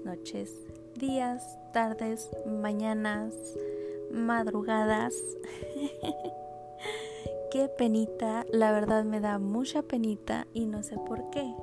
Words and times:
noches, 0.00 0.50
días, 0.96 1.58
tardes, 1.72 2.30
mañanas, 2.46 3.34
madrugadas. 4.10 5.14
Qué 7.50 7.68
penita, 7.68 8.46
la 8.50 8.72
verdad 8.72 9.04
me 9.04 9.20
da 9.20 9.38
mucha 9.38 9.82
penita 9.82 10.46
y 10.54 10.64
no 10.64 10.82
sé 10.82 10.96
por 10.96 11.28
qué. 11.28 11.54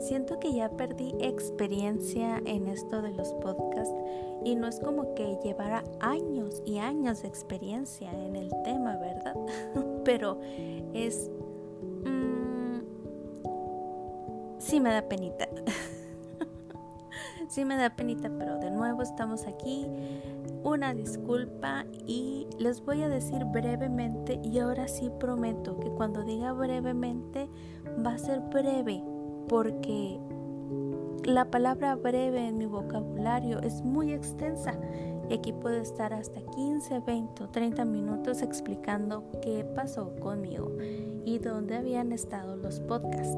Siento 0.00 0.40
que 0.40 0.52
ya 0.52 0.68
perdí 0.70 1.14
experiencia 1.20 2.42
en 2.44 2.66
esto 2.66 3.00
de 3.02 3.12
los 3.12 3.32
podcasts 3.34 3.94
y 4.44 4.56
no 4.56 4.66
es 4.66 4.80
como 4.80 5.14
que 5.14 5.38
llevara 5.44 5.84
años 6.00 6.60
y 6.66 6.78
años 6.78 7.22
de 7.22 7.28
experiencia 7.28 8.10
en 8.12 8.34
el 8.34 8.50
tema, 8.64 8.96
¿verdad? 8.96 9.36
Pero 10.04 10.40
es 10.92 11.30
sí 14.58 14.80
me 14.80 14.90
da 14.90 15.02
penita. 15.02 15.48
sí 17.52 17.66
me 17.66 17.76
da 17.76 17.90
penita, 17.90 18.30
pero 18.38 18.58
de 18.58 18.70
nuevo 18.70 19.02
estamos 19.02 19.46
aquí. 19.46 19.86
Una 20.64 20.94
disculpa 20.94 21.84
y 22.06 22.46
les 22.58 22.82
voy 22.82 23.02
a 23.02 23.08
decir 23.10 23.44
brevemente 23.44 24.40
y 24.42 24.58
ahora 24.58 24.88
sí 24.88 25.10
prometo 25.20 25.78
que 25.78 25.90
cuando 25.90 26.24
diga 26.24 26.52
brevemente 26.52 27.50
va 28.04 28.14
a 28.14 28.18
ser 28.18 28.40
breve 28.40 29.02
porque 29.48 30.18
la 31.24 31.50
palabra 31.50 31.94
breve 31.94 32.48
en 32.48 32.56
mi 32.56 32.66
vocabulario 32.66 33.60
es 33.60 33.82
muy 33.82 34.12
extensa 34.12 34.78
y 35.28 35.34
aquí 35.34 35.52
puedo 35.52 35.76
estar 35.76 36.14
hasta 36.14 36.40
15, 36.40 37.00
20 37.00 37.42
o 37.42 37.48
30 37.50 37.84
minutos 37.84 38.40
explicando 38.40 39.24
qué 39.42 39.64
pasó 39.64 40.14
conmigo 40.20 40.72
y 41.24 41.38
dónde 41.38 41.76
habían 41.76 42.12
estado 42.12 42.56
los 42.56 42.80
podcasts 42.80 43.36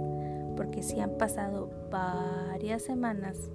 porque 0.57 0.83
si 0.83 1.01
han 1.01 1.17
pasado 1.19 1.71
varias 1.91 2.83
semanas, 2.83 3.51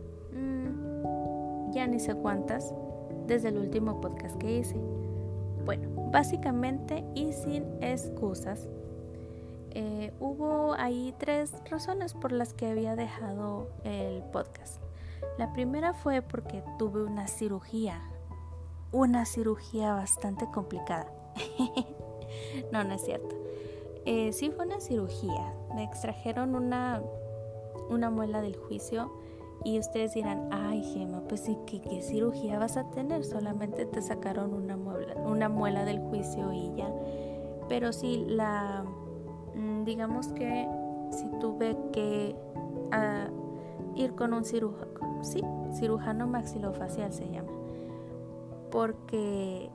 ya 1.72 1.88
ni 1.88 2.00
sé 2.00 2.16
cuántas, 2.16 2.74
desde 3.28 3.50
el 3.50 3.58
último 3.58 4.02
podcast 4.02 4.38
que 4.38 4.58
hice. 4.58 4.76
Bueno, 5.66 5.90
básicamente 6.12 7.04
y 7.16 7.34
sin 7.34 7.66
excusas, 7.82 8.68
eh, 9.72 10.12
hubo 10.20 10.74
ahí 10.74 11.14
tres 11.20 11.54
razones 11.70 12.14
por 12.14 12.32
las 12.32 12.54
que 12.54 12.68
había 12.68 12.96
dejado 12.96 13.70
el 13.84 14.24
podcast. 14.24 14.82
La 15.38 15.54
primera 15.54 15.94
fue 15.94 16.22
porque 16.22 16.64
tuve 16.78 17.04
una 17.04 17.28
cirugía, 17.28 18.02
una 18.92 19.26
cirugía 19.26 19.94
bastante 19.94 20.48
complicada. 20.52 21.12
no, 22.72 22.84
no 22.84 22.96
es 22.96 23.04
cierto. 23.04 23.36
Eh, 24.06 24.34
sí 24.34 24.50
fue 24.50 24.66
una 24.66 24.80
cirugía. 24.80 25.54
Me 25.76 25.84
extrajeron 25.84 26.56
una, 26.56 27.04
una 27.90 28.10
muela 28.10 28.42
del 28.42 28.56
juicio 28.56 29.12
y 29.64 29.80
ustedes 29.80 30.14
dirán, 30.14 30.48
ay 30.52 30.84
Gema, 30.84 31.22
pues 31.28 31.42
sí, 31.42 31.58
¿qué, 31.66 32.02
cirugía 32.02 32.60
vas 32.60 32.78
a 32.78 32.90
tener? 32.92 33.26
Solamente 33.26 33.86
te 33.86 34.02
sacaron 34.02 34.54
una 34.54 34.78
muela, 34.78 35.16
una 35.16 35.50
muela 35.50 35.86
del 35.86 36.00
juicio 36.00 36.54
y 36.54 36.74
ya. 36.76 36.90
Pero 37.68 37.92
sí, 37.92 38.26
la, 38.28 38.86
mm, 39.56 39.84
digamos 39.84 40.30
que 40.30 40.68
si 41.12 41.28
tuve 41.40 41.78
que 41.92 42.36
ah, 42.92 43.28
ir 43.96 44.16
con 44.16 44.34
un 44.34 44.46
cirujano, 44.46 45.24
sí, 45.24 45.44
cirujano 45.74 46.28
maxilofacial 46.28 47.12
se 47.12 47.30
llama, 47.30 47.52
porque 48.72 49.70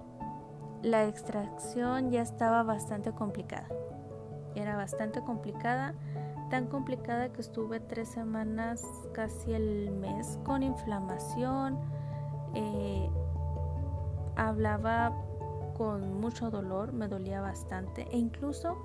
la 0.83 1.07
extracción 1.07 2.11
ya 2.11 2.23
estaba 2.23 2.63
bastante 2.63 3.13
complicada 3.13 3.69
era 4.55 4.77
bastante 4.77 5.21
complicada, 5.23 5.95
tan 6.55 6.69
complicada 6.69 7.33
que 7.33 7.41
estuve 7.41 7.81
tres 7.81 8.11
semanas, 8.11 8.81
casi 9.13 9.53
el 9.53 9.91
mes, 9.91 10.39
con 10.45 10.63
inflamación, 10.63 11.81
eh, 12.55 13.11
hablaba 14.37 15.13
con 15.77 16.21
mucho 16.21 16.53
dolor, 16.53 16.93
me 16.93 17.09
dolía 17.09 17.41
bastante 17.41 18.07
e 18.13 18.19
incluso 18.19 18.77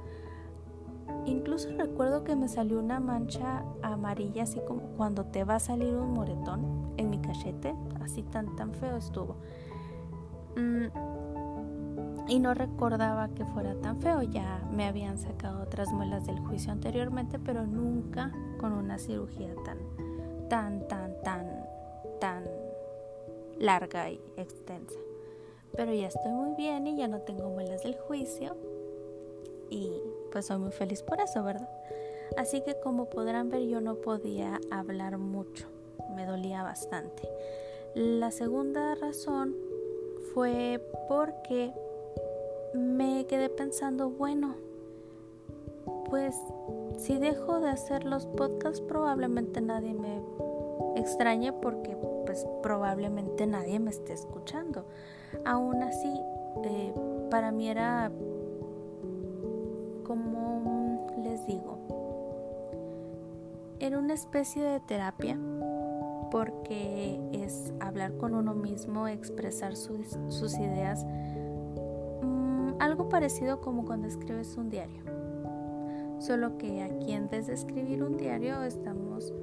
incluso 1.28 1.70
recuerdo 1.78 2.24
que 2.24 2.36
me 2.36 2.48
salió 2.48 2.80
una 2.80 3.00
mancha 3.00 3.64
amarilla 3.84 4.44
así 4.44 4.60
como 4.68 4.82
cuando 4.98 5.26
te 5.26 5.44
va 5.44 5.58
a 5.58 5.60
salir 5.60 5.94
un 5.94 6.14
moretón 6.14 6.96
en 6.98 7.12
mi 7.12 7.20
cachete, 7.20 7.76
así 8.02 8.24
tan 8.24 8.56
tan 8.56 8.74
feo 8.74 8.98
estuvo. 8.98 9.36
Mm, 10.56 10.88
y 12.30 12.40
no 12.40 12.54
recordaba 12.54 13.30
que 13.30 13.44
fuera 13.44 13.74
tan 13.76 14.00
feo. 14.00 14.22
Ya 14.22 14.64
me 14.72 14.86
habían 14.86 15.18
sacado 15.18 15.64
otras 15.64 15.92
muelas 15.92 16.28
del 16.28 16.40
juicio 16.40 16.72
anteriormente, 16.72 17.40
pero 17.40 17.66
nunca 17.66 18.32
con 18.60 18.72
una 18.72 19.00
cirugía 19.00 19.54
tan, 19.66 19.80
tan, 20.48 20.88
tan, 20.88 21.22
tan, 21.24 21.66
tan 22.20 22.44
larga 23.58 24.12
y 24.12 24.22
extensa. 24.38 25.00
Pero 25.76 25.92
ya 25.94 26.08
estoy 26.08 26.32
muy 26.32 26.56
bien 26.56 26.88
y 26.88 26.98
ya 26.98 27.08
no 27.08 27.22
tengo 27.22 27.50
muelas 27.50 27.84
del 27.84 27.96
juicio. 27.96 28.56
Y 29.72 29.92
pues 30.32 30.46
soy 30.46 30.60
muy 30.60 30.72
feliz 30.72 31.02
por 31.02 31.20
eso, 31.20 31.44
¿verdad? 31.44 31.70
Así 32.38 32.62
que 32.62 32.80
como 32.80 33.10
podrán 33.10 33.50
ver 33.50 33.64
yo 33.64 33.82
no 33.82 33.96
podía 33.96 34.60
hablar 34.70 35.18
mucho. 35.18 35.68
Me 36.16 36.26
dolía 36.26 36.62
bastante. 36.64 37.28
La 37.96 38.30
segunda 38.32 38.94
razón 38.96 39.56
fue 40.34 40.80
porque 41.08 41.74
me 42.74 43.26
quedé 43.26 43.50
pensando, 43.50 44.10
bueno, 44.10 44.56
pues 46.10 46.36
si 46.98 47.18
dejo 47.18 47.60
de 47.60 47.70
hacer 47.70 48.04
los 48.04 48.26
podcasts 48.26 48.82
probablemente 48.82 49.62
nadie 49.62 49.94
me 49.94 50.22
extrañe 50.96 51.54
porque 51.54 51.96
pues 52.26 52.46
probablemente 52.62 53.48
nadie 53.48 53.80
me 53.80 53.92
esté 53.92 54.14
escuchando. 54.14 54.86
Aún 55.46 55.82
así, 55.84 56.12
eh, 56.64 56.94
para 57.30 57.52
mí 57.52 57.70
era 57.70 58.12
como 60.04 61.08
les 61.24 61.46
digo, 61.46 61.78
era 63.80 63.98
una 63.98 64.14
especie 64.14 64.64
de 64.64 64.80
terapia 64.80 65.38
porque 66.32 67.20
es 67.32 67.74
hablar 67.80 68.18
con 68.18 68.36
uno 68.36 68.54
mismo, 68.54 69.08
expresar 69.08 69.76
sus, 69.76 70.18
sus 70.28 70.58
ideas 70.58 71.06
algo 72.80 73.10
parecido 73.10 73.62
como 73.62 73.86
cuando 73.86 74.08
escribes 74.08 74.58
un 74.58 74.70
diario. 74.70 75.04
Solo 76.20 76.58
que 76.58 76.82
aquí 76.82 77.18
vez 77.30 77.48
de 77.48 77.54
escribir 77.54 78.04
un 78.04 78.18
diario 78.18 78.64
estamos 78.64 79.34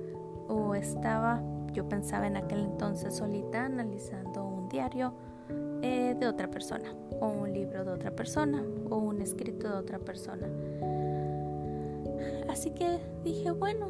o 0.49 0.75
estaba, 0.75 1.43
yo 1.73 1.89
pensaba 1.89 2.27
en 2.27 2.37
aquel 2.37 2.61
entonces 2.61 3.15
solita 3.15 3.65
analizando 3.65 4.45
un 4.45 4.69
diario 4.69 5.13
eh, 5.83 6.17
de 6.19 6.27
otra 6.27 6.49
persona 6.51 6.95
o 7.21 7.29
un 7.29 7.53
libro 7.53 7.85
de 7.85 7.93
otra 7.93 8.11
persona 8.11 8.63
o 8.91 8.97
un 8.97 9.23
escrito 9.23 9.69
de 9.69 9.75
otra 9.75 9.99
persona. 9.99 10.49
Así 12.49 12.71
que 12.71 12.99
dije, 13.25 13.51
bueno, 13.51 13.89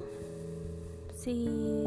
si 1.15 1.85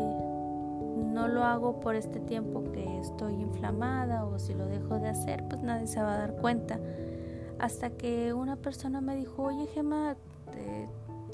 no 1.13 1.27
lo 1.27 1.43
hago 1.43 1.79
por 1.79 1.95
este 1.95 2.19
tiempo 2.19 2.63
que 2.71 2.99
estoy 2.99 3.33
inflamada 3.33 4.25
o 4.25 4.39
si 4.39 4.53
lo 4.53 4.65
dejo 4.67 4.99
de 4.99 5.09
hacer, 5.09 5.43
pues 5.49 5.61
nadie 5.61 5.87
se 5.87 6.01
va 6.01 6.15
a 6.15 6.17
dar 6.17 6.35
cuenta 6.35 6.79
hasta 7.59 7.91
que 7.91 8.33
una 8.33 8.55
persona 8.55 9.01
me 9.01 9.15
dijo, 9.15 9.43
oye 9.43 9.67
Gemma, 9.67 10.15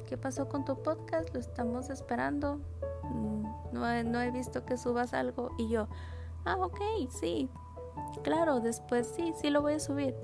¿qué 0.08 0.18
pasó 0.18 0.48
con 0.50 0.66
tu 0.66 0.82
podcast? 0.82 1.34
Lo 1.34 1.40
estamos 1.40 1.90
esperando. 1.90 2.60
Mm, 3.04 3.46
no 3.74 3.90
he, 3.90 4.04
no 4.04 4.22
he 4.22 4.32
visto 4.32 4.66
que 4.66 4.78
subas 4.78 5.14
algo. 5.14 5.52
Y 5.58 5.70
yo, 5.70 5.88
ah, 6.46 6.58
ok, 6.58 6.80
sí. 7.10 7.50
Claro, 8.24 8.60
después 8.60 9.08
sí, 9.16 9.34
sí 9.40 9.50
lo 9.50 9.62
voy 9.62 9.74
a 9.74 9.80
subir. 9.80 10.16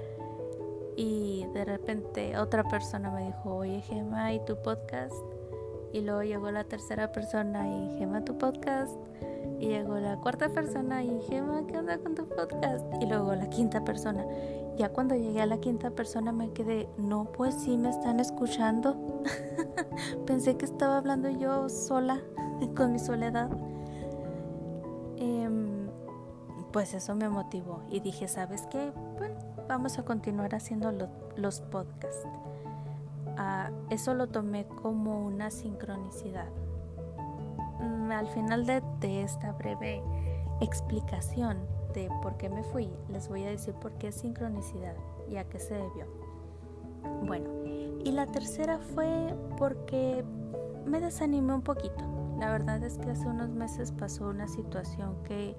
Y 0.96 1.46
de 1.54 1.66
repente 1.66 2.38
otra 2.38 2.64
persona 2.64 3.12
me 3.12 3.26
dijo, 3.26 3.56
oye 3.56 3.82
Gemma, 3.82 4.34
¿y 4.34 4.44
tu 4.46 4.62
podcast? 4.62 5.16
Y 5.94 6.02
luego 6.02 6.24
llegó 6.24 6.52
la 6.52 6.64
tercera 6.64 7.12
persona 7.12 7.68
y 7.68 7.98
Gemma, 7.98 8.24
tu 8.24 8.38
podcast. 8.38 8.96
Y 9.60 9.68
llegó 9.68 9.98
la 9.98 10.18
cuarta 10.18 10.50
persona 10.50 11.04
y 11.04 11.22
Gemma, 11.24 11.66
¿qué 11.68 11.78
onda 11.78 11.98
con 11.98 12.16
tu 12.16 12.28
podcast? 12.28 12.86
Y 13.02 13.06
luego 13.06 13.36
la 13.36 13.50
quinta 13.50 13.84
persona. 13.84 14.26
Ya 14.78 14.90
cuando 14.90 15.16
llegué 15.16 15.42
a 15.42 15.46
la 15.46 15.60
quinta 15.60 15.92
persona 15.92 16.32
me 16.32 16.52
quedé, 16.52 16.88
no, 16.98 17.26
pues 17.26 17.56
sí 17.56 17.78
me 17.78 17.90
están 17.90 18.20
escuchando. 18.20 19.24
Pensé 20.26 20.56
que 20.56 20.66
estaba 20.66 20.98
hablando 20.98 21.30
yo 21.30 21.70
sola, 21.70 22.22
con 22.76 22.94
mi 22.94 23.00
soledad. 23.00 23.50
Em, 25.18 25.90
pues 26.72 26.94
eso 26.94 27.16
me 27.16 27.30
motivó 27.30 27.84
y 27.90 28.00
dije, 28.00 28.28
¿sabes 28.28 28.64
qué? 28.72 28.92
Vamos 29.68 30.00
a 30.00 30.04
continuar 30.04 30.56
haciendo 30.56 30.92
los 31.36 31.62
podcasts. 31.62 32.28
Ah, 33.38 33.72
eso 33.90 34.14
lo 34.14 34.28
tomé 34.28 34.66
como 34.66 35.26
una 35.26 35.52
sincronicidad. 35.52 36.50
Mm, 37.80 38.12
al 38.12 38.28
final 38.28 38.66
de 38.66 39.22
esta 39.22 39.52
breve 39.52 40.02
explicación, 40.62 41.58
de 41.94 42.10
por 42.22 42.38
qué 42.38 42.50
me 42.50 42.64
fui, 42.64 42.90
les 43.10 43.28
voy 43.28 43.44
a 43.44 43.50
decir 43.50 43.74
por 43.76 43.92
qué 43.94 44.12
sincronicidad 44.12 44.96
y 45.30 45.38
a 45.38 45.48
qué 45.50 45.60
se 45.60 45.76
debió. 45.76 46.06
Bueno, 47.26 47.50
y 48.04 48.12
la 48.12 48.28
tercera 48.28 48.80
fue 48.80 49.34
porque 49.58 50.24
me 50.86 51.00
desanimé 51.00 51.54
un 51.54 51.62
poquito, 51.62 52.04
la 52.40 52.52
verdad 52.52 52.84
es 52.84 52.98
que 52.98 53.12
hace 53.12 53.28
unos 53.28 53.50
meses 53.50 53.92
pasó 53.92 54.28
una 54.28 54.48
situación 54.48 55.16
que 55.24 55.56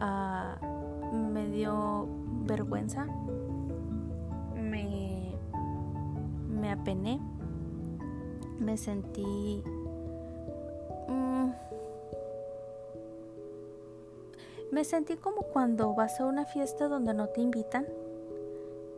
uh, 0.00 1.06
me 1.32 1.46
dio 1.48 2.06
vergüenza, 2.44 3.06
me, 4.54 5.34
me 6.48 6.72
apené, 6.72 7.20
me 8.58 8.76
sentí... 8.76 9.62
Mm, 11.08 11.50
me 14.72 14.84
sentí 14.84 15.16
como 15.16 15.42
cuando 15.42 15.94
vas 15.94 16.18
a 16.18 16.24
una 16.24 16.46
fiesta 16.46 16.88
donde 16.88 17.12
no 17.12 17.28
te 17.28 17.42
invitan 17.42 17.86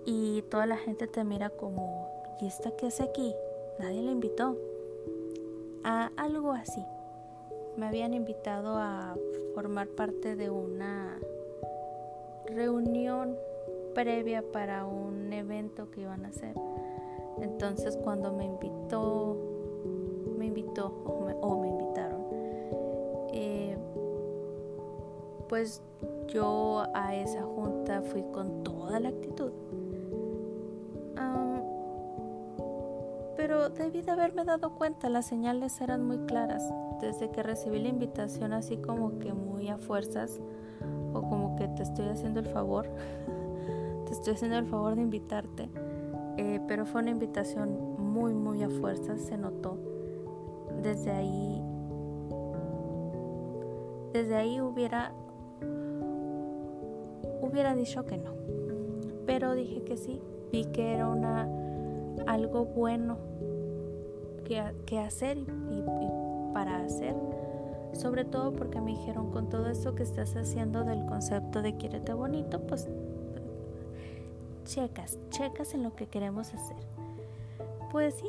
y 0.06 0.42
toda 0.42 0.66
la 0.66 0.76
gente 0.76 1.08
te 1.08 1.24
mira 1.24 1.50
como, 1.50 2.08
¿y 2.40 2.46
esta 2.46 2.70
qué 2.76 2.86
hace 2.86 3.02
aquí? 3.02 3.34
Nadie 3.80 4.02
la 4.02 4.12
invitó. 4.12 4.56
A 5.82 6.12
algo 6.16 6.52
así. 6.52 6.80
Me 7.76 7.86
habían 7.86 8.14
invitado 8.14 8.78
a 8.78 9.16
formar 9.54 9.88
parte 9.88 10.36
de 10.36 10.48
una 10.48 11.18
reunión 12.46 13.36
previa 13.94 14.44
para 14.52 14.86
un 14.86 15.32
evento 15.32 15.90
que 15.90 16.02
iban 16.02 16.24
a 16.24 16.28
hacer. 16.28 16.54
Entonces 17.40 17.96
cuando 17.96 18.32
me 18.32 18.44
invitó, 18.44 19.36
me 20.38 20.46
invitó 20.46 21.02
pues 25.54 25.80
yo 26.26 26.82
a 26.94 27.14
esa 27.14 27.42
junta 27.42 28.02
fui 28.02 28.24
con 28.32 28.64
toda 28.64 28.98
la 28.98 29.10
actitud. 29.10 29.52
pero 33.36 33.68
debí 33.68 34.02
de 34.02 34.10
haberme 34.10 34.44
dado 34.44 34.74
cuenta, 34.74 35.08
las 35.08 35.26
señales 35.26 35.80
eran 35.80 36.04
muy 36.04 36.18
claras. 36.26 36.60
Desde 37.00 37.30
que 37.30 37.44
recibí 37.44 37.78
la 37.78 37.88
invitación 37.88 38.52
así 38.52 38.78
como 38.78 39.20
que 39.20 39.32
muy 39.32 39.68
a 39.68 39.78
fuerzas, 39.78 40.40
o 41.12 41.22
como 41.22 41.54
que 41.54 41.68
te 41.68 41.84
estoy 41.84 42.08
haciendo 42.08 42.40
el 42.40 42.46
favor, 42.46 42.88
te 44.06 44.12
estoy 44.12 44.34
haciendo 44.34 44.58
el 44.58 44.66
favor 44.66 44.96
de 44.96 45.02
invitarte. 45.02 45.68
Eh, 46.36 46.60
pero 46.66 46.84
fue 46.84 47.02
una 47.02 47.10
invitación 47.10 47.96
muy, 47.98 48.34
muy 48.34 48.64
a 48.64 48.70
fuerza, 48.70 49.18
se 49.18 49.38
notó. 49.38 49.78
Desde 50.82 51.12
ahí, 51.12 51.62
desde 54.12 54.34
ahí 54.34 54.60
hubiera, 54.60 55.12
hubiera 57.54 57.74
dicho 57.74 58.04
que 58.04 58.18
no. 58.18 58.34
Pero 59.26 59.54
dije 59.54 59.82
que 59.84 59.96
sí, 59.96 60.20
vi 60.52 60.66
que 60.66 60.92
era 60.92 61.08
una, 61.08 61.48
algo 62.26 62.66
bueno 62.66 63.16
que, 64.44 64.62
que 64.84 64.98
hacer 64.98 65.38
y, 65.38 65.82
para 66.52 66.84
hacer 66.84 67.16
sobre 67.92 68.24
todo 68.24 68.52
porque 68.52 68.80
me 68.80 68.90
dijeron 68.92 69.30
con 69.30 69.48
todo 69.48 69.68
esto 69.68 69.94
que 69.94 70.02
estás 70.02 70.34
haciendo 70.36 70.84
del 70.84 71.06
concepto 71.06 71.62
de 71.62 71.76
quiérete 71.76 72.12
bonito, 72.12 72.60
pues 72.66 72.88
checas, 74.64 75.18
checas 75.30 75.74
en 75.74 75.82
lo 75.82 75.94
que 75.94 76.08
queremos 76.08 76.52
hacer. 76.52 76.76
Pues 77.90 78.14
sí, 78.14 78.28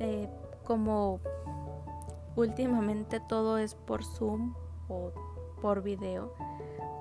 eh, 0.00 0.28
como 0.64 1.20
últimamente 2.36 3.20
todo 3.20 3.58
es 3.58 3.74
por 3.74 4.04
Zoom 4.04 4.54
o 4.88 5.12
por 5.62 5.82
video, 5.82 6.32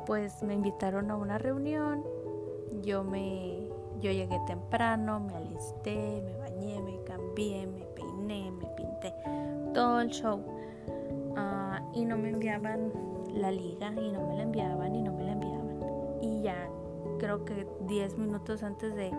pues 0.05 0.43
me 0.43 0.53
invitaron 0.53 1.11
a 1.11 1.15
una 1.15 1.37
reunión, 1.37 2.03
yo 2.81 3.03
me 3.03 3.67
yo 4.01 4.11
llegué 4.11 4.37
temprano, 4.47 5.21
me 5.21 5.35
alisté, 5.35 6.21
me 6.25 6.35
bañé, 6.37 6.81
me 6.81 7.01
cambié, 7.03 7.65
me 7.67 7.85
peiné, 7.85 8.51
me 8.51 8.67
pinté, 8.75 9.13
todo 9.73 10.01
el 10.01 10.09
show 10.09 10.41
y 11.93 12.05
no 12.05 12.17
me 12.17 12.29
enviaban 12.29 12.91
la 13.33 13.51
liga 13.51 13.91
y 13.91 14.11
no 14.11 14.27
me 14.27 14.35
la 14.35 14.43
enviaban 14.43 14.95
y 14.95 15.01
no 15.01 15.13
me 15.13 15.23
la 15.23 15.31
enviaban. 15.33 15.79
Y 16.21 16.41
ya 16.41 16.67
creo 17.19 17.45
que 17.45 17.67
10 17.87 18.17
minutos 18.17 18.63
antes 18.63 18.95
de, 18.95 19.11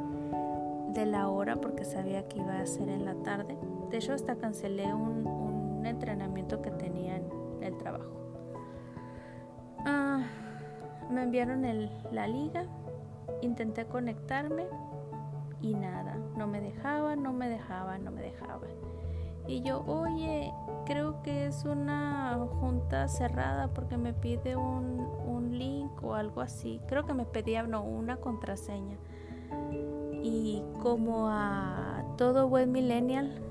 de 0.93 1.07
la 1.07 1.29
hora, 1.29 1.57
porque 1.57 1.85
sabía 1.85 2.27
que 2.29 2.39
iba 2.39 2.59
a 2.59 2.67
ser 2.67 2.89
en 2.89 3.05
la 3.05 3.15
tarde, 3.23 3.57
de 3.91 3.97
hecho 3.97 4.13
hasta 4.13 4.37
cancelé 4.37 4.93
un, 4.93 5.27
un 5.27 5.87
entrenamiento 5.87 6.61
que 6.61 6.71
tenía 6.71 7.17
en 7.17 7.31
el 7.63 7.77
trabajo. 7.79 8.11
Ah, 9.87 10.23
me 11.11 11.23
enviaron 11.23 11.65
la 12.13 12.27
liga, 12.27 12.65
intenté 13.43 13.87
conectarme 13.87 14.67
y 15.61 15.75
nada, 15.75 16.19
no 16.37 16.47
me 16.47 16.61
dejaba, 16.61 17.17
no 17.17 17.33
me 17.33 17.49
dejaba, 17.49 17.99
no 17.99 18.11
me 18.11 18.23
dejaba. 18.23 18.67
Y 19.47 19.61
yo, 19.61 19.85
oye, 19.87 20.53
creo 20.87 21.23
que 21.23 21.47
es 21.47 21.65
una 21.65 22.39
junta 22.61 23.09
cerrada 23.09 23.69
porque 23.69 23.99
me 23.99 24.15
pide 24.15 24.57
un, 24.57 25.01
un 25.27 25.59
link 25.59 26.03
o 26.03 26.15
algo 26.15 26.41
así. 26.41 26.81
Creo 26.87 27.05
que 27.05 27.13
me 27.13 27.27
pedía 27.27 27.63
no, 27.65 27.83
una 27.83 28.17
contraseña. 28.17 28.97
Y 30.23 30.63
como 30.83 31.29
a 31.29 32.03
todo 32.17 32.49
buen 32.49 32.73
millennial, 32.73 33.43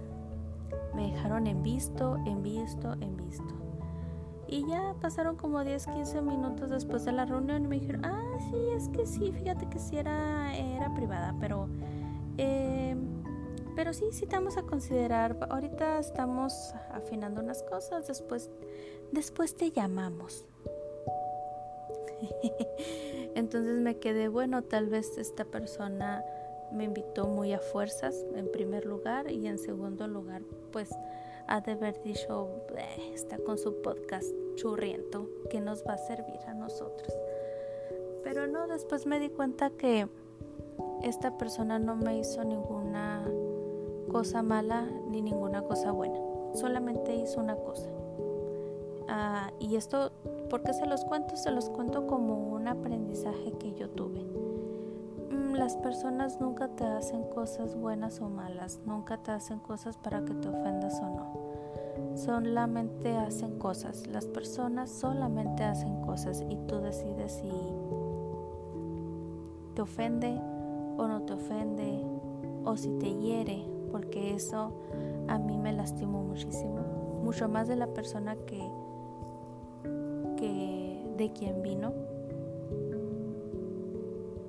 me 0.95 1.11
dejaron 1.11 1.45
en 1.45 1.61
visto, 1.61 2.17
en 2.25 2.41
visto, 2.41 2.93
en 2.93 3.15
visto. 3.15 3.62
Y 4.53 4.67
ya 4.67 4.93
pasaron 5.01 5.35
como 5.35 5.63
10, 5.63 5.87
15 5.87 6.21
minutos 6.21 6.69
después 6.69 7.03
de 7.05 7.11
la 7.11 7.25
reunión 7.25 7.65
y 7.65 7.67
me 7.67 7.79
dijeron, 7.79 8.05
ah, 8.05 8.37
sí, 8.51 8.57
es 8.75 8.87
que 8.89 9.07
sí, 9.07 9.31
fíjate 9.31 9.67
que 9.67 9.79
sí 9.79 9.97
era, 9.97 10.55
era 10.55 10.93
privada, 10.93 11.35
pero... 11.39 11.67
Eh, 12.37 12.95
pero 13.75 13.93
sí, 13.93 14.05
sí 14.11 14.27
te 14.27 14.35
vamos 14.35 14.57
a 14.57 14.61
considerar. 14.61 15.35
Ahorita 15.49 15.97
estamos 15.97 16.75
afinando 16.91 17.41
unas 17.41 17.63
cosas, 17.63 18.05
después, 18.05 18.51
después 19.11 19.57
te 19.57 19.71
llamamos. 19.71 20.45
Entonces 23.35 23.79
me 23.79 23.97
quedé, 23.97 24.27
bueno, 24.27 24.61
tal 24.61 24.85
vez 24.85 25.17
esta 25.17 25.45
persona 25.45 26.23
me 26.71 26.83
invitó 26.83 27.25
muy 27.25 27.53
a 27.53 27.59
fuerzas 27.59 28.15
en 28.35 28.51
primer 28.51 28.85
lugar 28.85 29.31
y 29.31 29.47
en 29.47 29.57
segundo 29.57 30.07
lugar, 30.07 30.43
pues 30.71 30.89
ha 31.47 31.61
de 31.61 31.73
haber 31.73 32.01
dicho, 32.03 32.49
está 33.13 33.37
con 33.39 33.57
su 33.57 33.81
podcast 33.81 34.27
churriento, 34.55 35.29
que 35.49 35.59
nos 35.59 35.83
va 35.85 35.93
a 35.93 35.97
servir 35.97 36.39
a 36.47 36.53
nosotros. 36.53 37.13
Pero 38.23 38.47
no, 38.47 38.67
después 38.67 39.05
me 39.05 39.19
di 39.19 39.29
cuenta 39.29 39.69
que 39.71 40.07
esta 41.01 41.37
persona 41.37 41.79
no 41.79 41.95
me 41.95 42.17
hizo 42.17 42.43
ninguna 42.43 43.27
cosa 44.09 44.41
mala 44.41 44.87
ni 45.09 45.21
ninguna 45.21 45.63
cosa 45.63 45.91
buena. 45.91 46.19
Solamente 46.53 47.15
hizo 47.15 47.39
una 47.39 47.55
cosa. 47.55 47.89
Ah, 49.09 49.51
y 49.59 49.75
esto, 49.75 50.11
¿por 50.49 50.63
qué 50.63 50.73
se 50.73 50.85
los 50.85 51.03
cuento? 51.05 51.35
Se 51.35 51.51
los 51.51 51.69
cuento 51.69 52.07
como 52.07 52.53
un 52.53 52.67
aprendizaje 52.67 53.51
que 53.59 53.73
yo 53.73 53.89
tuve. 53.89 54.22
Las 55.53 55.77
personas 55.77 56.41
nunca 56.41 56.67
te 56.69 56.83
hacen 56.83 57.23
cosas 57.29 57.75
buenas 57.75 58.21
o 58.21 58.29
malas, 58.29 58.79
nunca 58.85 59.17
te 59.17 59.29
hacen 59.29 59.59
cosas 59.59 59.97
para 59.97 60.25
que 60.25 60.33
te 60.33 60.49
ofendas 60.49 60.99
o 60.99 61.05
no. 61.05 62.17
Solamente 62.17 63.15
hacen 63.15 63.59
cosas, 63.59 64.07
las 64.07 64.25
personas 64.25 64.89
solamente 64.89 65.63
hacen 65.63 66.01
cosas 66.01 66.43
y 66.49 66.55
tú 66.67 66.79
decides 66.79 67.33
si 67.33 67.51
te 69.75 69.81
ofende 69.83 70.39
o 70.97 71.07
no 71.07 71.21
te 71.21 71.33
ofende 71.33 72.03
o 72.65 72.75
si 72.75 72.89
te 72.97 73.13
hiere 73.13 73.63
porque 73.91 74.33
eso 74.33 74.73
a 75.27 75.37
mí 75.37 75.55
me 75.59 75.71
lastimó 75.71 76.23
muchísimo, 76.23 76.79
mucho 77.23 77.47
más 77.47 77.67
de 77.67 77.75
la 77.75 77.87
persona 77.87 78.35
que, 78.47 78.67
que 80.35 81.13
de 81.15 81.31
quien 81.31 81.61
vino. 81.61 81.93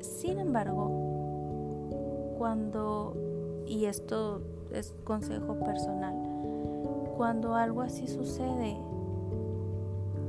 Sin 0.05 0.39
embargo, 0.39 0.91
cuando, 2.37 3.17
y 3.67 3.87
esto 3.87 4.43
es 4.71 4.95
consejo 5.03 5.59
personal, 5.61 6.15
cuando 7.17 7.55
algo 7.55 7.81
así 7.81 8.07
sucede, 8.07 8.77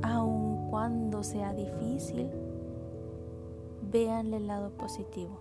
aun 0.00 0.70
cuando 0.70 1.22
sea 1.22 1.52
difícil, 1.52 2.30
véanle 3.92 4.38
el 4.38 4.46
lado 4.46 4.70
positivo. 4.70 5.40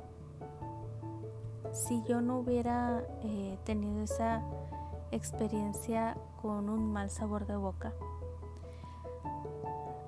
Si 1.72 2.04
yo 2.04 2.20
no 2.20 2.40
hubiera 2.40 3.08
eh, 3.24 3.58
tenido 3.64 4.04
esa 4.04 4.44
experiencia 5.12 6.18
con 6.42 6.70
un 6.70 6.92
mal 6.92 7.10
sabor 7.10 7.48
de 7.48 7.56
boca, 7.56 7.94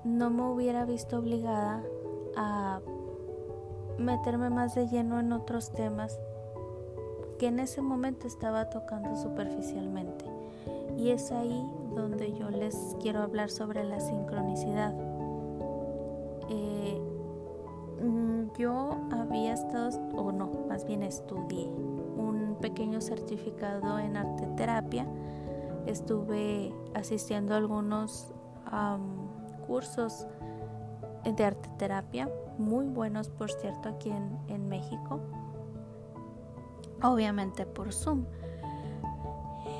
no 0.04 0.28
me 0.28 0.42
hubiera 0.42 0.84
visto 0.84 1.18
obligada 1.18 1.82
a 2.36 2.80
meterme 3.98 4.50
más 4.50 4.74
de 4.74 4.88
lleno 4.88 5.20
en 5.20 5.32
otros 5.32 5.72
temas 5.72 6.18
que 7.38 7.48
en 7.48 7.60
ese 7.60 7.82
momento 7.82 8.26
estaba 8.26 8.70
tocando 8.70 9.16
superficialmente. 9.16 10.24
Y 10.96 11.10
es 11.10 11.30
ahí 11.30 11.64
donde 11.94 12.32
yo 12.32 12.50
les 12.50 12.96
quiero 13.00 13.22
hablar 13.22 13.50
sobre 13.50 13.84
la 13.84 14.00
sincronicidad. 14.00 14.94
Eh, 16.48 17.00
yo 18.58 18.96
había 19.12 19.52
estado, 19.52 19.90
o 20.16 20.32
no, 20.32 20.50
más 20.68 20.84
bien 20.84 21.02
estudié 21.02 21.68
un 21.68 22.56
pequeño 22.60 23.00
certificado 23.00 23.98
en 23.98 24.16
arte 24.16 24.46
terapia. 24.56 25.06
estuve 25.86 26.74
asistiendo 26.94 27.54
a 27.54 27.56
algunos 27.56 28.34
cursos 29.66 30.26
de 31.32 31.44
arte 31.44 31.68
terapia, 31.78 32.28
muy 32.58 32.86
buenos 32.86 33.28
por 33.28 33.50
cierto 33.50 33.88
aquí 33.88 34.10
en, 34.10 34.68
México, 34.68 35.20
obviamente 37.02 37.66
por 37.66 37.92
Zoom. 37.92 38.24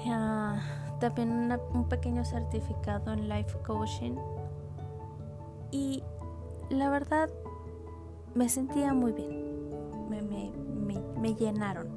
Ah, 0.07 0.61
también 1.01 1.53
un 1.75 1.89
pequeño 1.89 2.25
certificado 2.25 3.13
en 3.13 3.29
life 3.29 3.57
coaching 3.67 4.17
y 5.71 6.03
la 6.71 6.89
verdad 6.89 7.29
me 8.35 8.49
sentía 8.49 8.95
muy 8.95 9.13
bien, 9.13 9.71
me, 10.09 11.01
me 11.21 11.35
llenaron. 11.35 11.89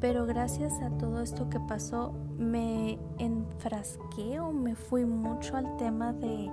Pero 0.00 0.26
gracias 0.26 0.80
a 0.82 0.90
todo 0.90 1.22
esto 1.22 1.48
que 1.48 1.58
pasó, 1.58 2.12
me 2.36 2.98
enfrasqué 3.18 4.38
o 4.40 4.52
me 4.52 4.74
fui 4.74 5.06
mucho 5.06 5.56
al 5.56 5.76
tema 5.78 6.12
de 6.12 6.50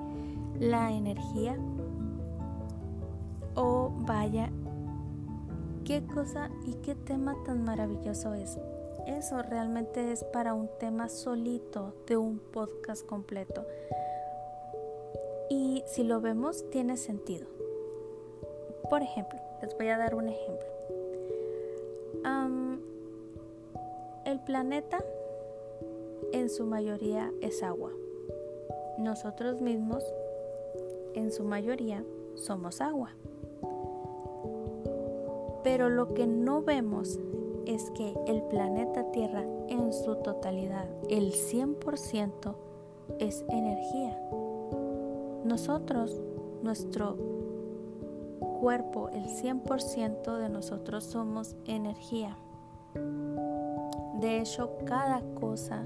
la 0.60 0.92
energía. 0.92 1.58
Oh, 3.56 3.92
vaya, 4.00 4.50
qué 5.86 6.06
cosa 6.06 6.50
y 6.66 6.74
qué 6.76 6.96
tema 6.96 7.36
tan 7.46 7.64
maravilloso 7.64 8.34
es. 8.34 8.58
Eso 9.06 9.42
realmente 9.42 10.12
es 10.12 10.24
para 10.24 10.54
un 10.54 10.70
tema 10.80 11.10
solito 11.10 11.94
de 12.08 12.18
un 12.18 12.40
podcast 12.40 13.06
completo. 13.06 13.66
Y 15.50 15.84
si 15.86 16.04
lo 16.04 16.22
vemos, 16.22 16.70
tiene 16.70 16.98
sentido. 16.98 17.48
Por 18.90 19.02
ejemplo, 19.02 19.40
les 19.62 19.76
voy 19.78 19.90
a 19.90 19.98
dar 19.98 20.16
un 20.16 20.30
ejemplo. 20.30 20.74
el 24.26 24.40
planeta 24.40 25.04
en 26.32 26.50
su 26.50 26.66
mayoría 26.66 27.32
es 27.42 27.62
agua. 27.62 27.92
Nosotros 28.98 29.62
mismos 29.62 30.04
en 31.16 31.32
su 31.32 31.44
mayoría 31.44 32.04
somos 32.36 32.82
agua. 32.82 33.12
Pero 35.64 35.90
lo 35.90 36.14
que 36.14 36.28
no 36.28 36.62
vemos 36.62 37.20
es 37.66 37.90
que 37.92 38.14
el 38.28 38.44
planeta 38.44 39.12
Tierra 39.12 39.46
en 39.70 39.94
su 39.94 40.16
totalidad, 40.18 40.88
el 41.10 41.32
100%, 41.32 42.56
es 43.20 43.46
energía. 43.50 44.20
Nosotros, 45.46 46.22
nuestro 46.62 47.18
cuerpo, 48.60 49.10
el 49.10 49.26
100% 49.26 50.38
de 50.38 50.50
nosotros 50.50 51.04
somos 51.04 51.56
energía. 51.66 52.38
De 54.20 54.40
hecho, 54.40 54.72
cada 54.86 55.22
cosa, 55.40 55.86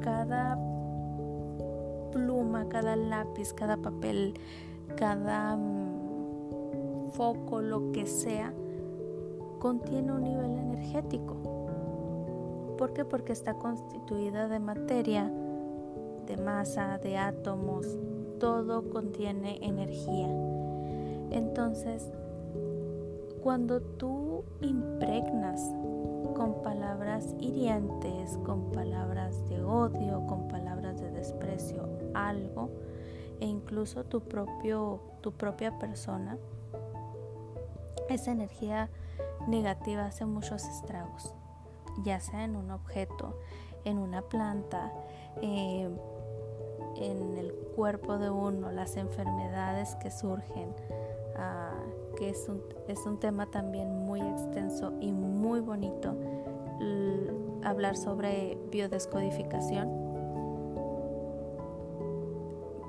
cada 0.00 0.56
pluma, 2.12 2.68
cada 2.68 2.96
lápiz, 2.96 3.52
cada 3.52 3.76
papel, 3.76 4.34
cada 4.96 5.56
mm, 5.56 7.10
foco, 7.12 7.60
lo 7.60 7.92
que 7.92 8.06
sea, 8.06 8.52
contiene 9.58 10.12
un 10.12 10.24
nivel 10.24 10.58
energético. 10.58 11.36
¿Por 12.78 12.92
qué? 12.92 13.04
Porque 13.04 13.32
está 13.32 13.54
constituida 13.54 14.48
de 14.48 14.58
materia, 14.58 15.30
de 16.26 16.36
masa, 16.36 16.98
de 16.98 17.18
átomos, 17.18 17.86
todo 18.38 18.88
contiene 18.90 19.58
energía. 19.60 20.28
Entonces, 21.30 22.10
cuando 23.42 23.80
tú 23.80 24.44
impregnas 24.62 25.60
con 26.34 26.62
palabras 26.62 27.34
hirientes, 27.38 28.38
con 28.44 28.70
palabras 28.70 29.48
de 29.48 29.62
odio, 29.62 30.24
con 30.26 30.48
palabras 30.48 31.00
de 31.00 31.10
desprecio 31.10 31.89
algo 32.14 32.70
e 33.40 33.46
incluso 33.46 34.04
tu 34.04 34.20
propio 34.20 35.00
tu 35.20 35.32
propia 35.32 35.78
persona 35.78 36.38
esa 38.08 38.32
energía 38.32 38.90
negativa 39.48 40.06
hace 40.06 40.24
muchos 40.24 40.64
estragos 40.64 41.34
ya 42.02 42.20
sea 42.20 42.44
en 42.44 42.56
un 42.56 42.70
objeto 42.70 43.38
en 43.84 43.98
una 43.98 44.22
planta 44.22 44.92
eh, 45.42 45.88
en 46.96 47.36
el 47.36 47.52
cuerpo 47.76 48.18
de 48.18 48.30
uno 48.30 48.70
las 48.72 48.96
enfermedades 48.96 49.94
que 49.96 50.10
surgen 50.10 50.74
ah, 51.36 51.72
que 52.18 52.30
es 52.30 52.48
un, 52.48 52.62
es 52.88 53.06
un 53.06 53.18
tema 53.18 53.46
también 53.46 54.04
muy 54.04 54.20
extenso 54.20 54.92
y 55.00 55.12
muy 55.12 55.60
bonito 55.60 56.14
hablar 57.62 57.96
sobre 57.96 58.58
biodescodificación. 58.70 59.99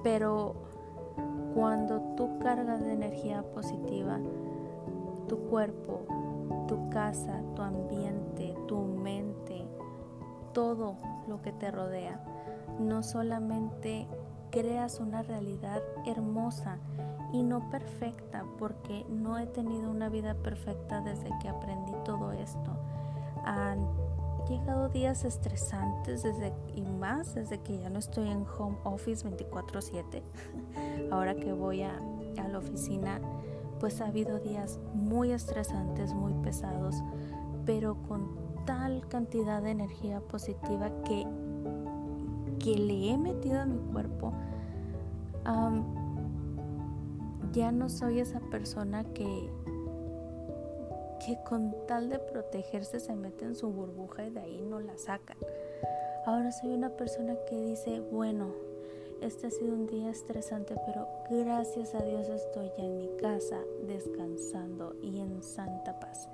Pero 0.04 0.56
cuando 1.54 2.02
tú 2.16 2.40
cargas 2.40 2.82
de 2.82 2.94
energía 2.94 3.44
positiva, 3.54 4.20
tu 5.28 5.38
cuerpo, 5.50 6.02
tu 6.68 6.90
casa, 6.90 7.42
tu 7.56 7.62
ambiente, 7.62 8.56
tu 8.68 8.80
mente, 8.82 9.66
todo 10.54 10.96
lo 11.28 11.42
que 11.42 11.52
te 11.52 11.72
rodea, 11.72 12.20
no 12.80 13.04
solamente 13.04 14.08
creas 14.50 15.00
una 15.00 15.22
realidad 15.22 15.82
hermosa, 16.06 16.78
y 17.34 17.44
no 17.44 17.70
perfecta 17.70 18.46
porque 18.60 19.06
no 19.10 19.38
he 19.38 19.46
tenido 19.48 19.90
una 19.90 20.10
vida 20.10 20.34
perfecta 20.36 21.02
desde 21.02 21.30
que 21.42 21.50
aprendí 21.50 21.94
todo 22.04 22.32
esto. 22.32 22.72
Llegado 24.48 24.90
días 24.90 25.26
estresantes 25.26 26.24
desde 26.24 26.54
y 26.76 26.82
más 26.82 27.36
desde 27.36 27.60
que 27.60 27.78
ya 27.78 27.90
no 27.90 28.00
estoy 28.00 28.30
en 28.30 28.46
home 28.58 28.78
office 28.84 29.28
24/7. 29.28 30.22
Ahora 31.12 31.36
que 31.36 31.54
voy 31.54 31.84
a, 31.84 32.00
la 32.50 32.58
oficina, 32.58 33.22
pues 33.80 34.02
ha 34.02 34.08
habido 34.08 34.40
días 34.40 34.80
muy 34.94 35.32
estresantes, 35.32 36.14
muy 36.14 36.34
pesados, 36.44 36.96
pero 37.66 37.96
con 38.04 38.36
tal 38.66 39.08
cantidad 39.08 39.62
de 39.62 39.72
energía 39.72 40.20
positiva 40.20 40.92
que, 41.04 41.26
que 42.60 42.78
le 42.78 43.12
he 43.12 43.18
metido 43.18 43.62
a 43.62 43.66
mi 43.66 43.78
cuerpo 43.92 44.34
ya 47.52 47.72
no 47.72 47.90
soy 47.90 48.20
esa 48.20 48.40
persona 48.40 49.04
que, 49.04 49.50
que 51.26 51.38
con 51.44 51.74
tal 51.88 52.10
de 52.10 52.20
protegerse 52.20 53.00
se 53.00 53.16
mete 53.16 53.46
en 53.46 53.56
su 53.56 53.70
burbuja 53.72 54.26
y 54.26 54.32
de 54.32 54.40
ahí 54.40 54.62
no 54.62 54.80
la 54.80 54.98
sacan. 54.98 55.38
Ahora 56.26 56.52
soy 56.52 56.74
una 56.74 56.90
persona 56.90 57.36
que 57.50 57.60
dice, 57.60 58.00
bueno, 58.00 58.52
este 59.22 59.48
ha 59.48 59.52
sido 59.52 59.74
un 59.74 59.88
día 59.88 60.10
estresante, 60.10 60.76
pero 60.86 61.08
gracias 61.30 61.94
a 61.96 62.04
Dios 62.04 62.28
estoy 62.28 62.72
ya 62.78 62.84
en 62.84 62.98
mi 62.98 63.10
casa 63.18 63.60
descansando 63.88 64.96
y 65.02 65.20
en 65.20 65.44
santa 65.44 66.00
paz. 66.00 66.28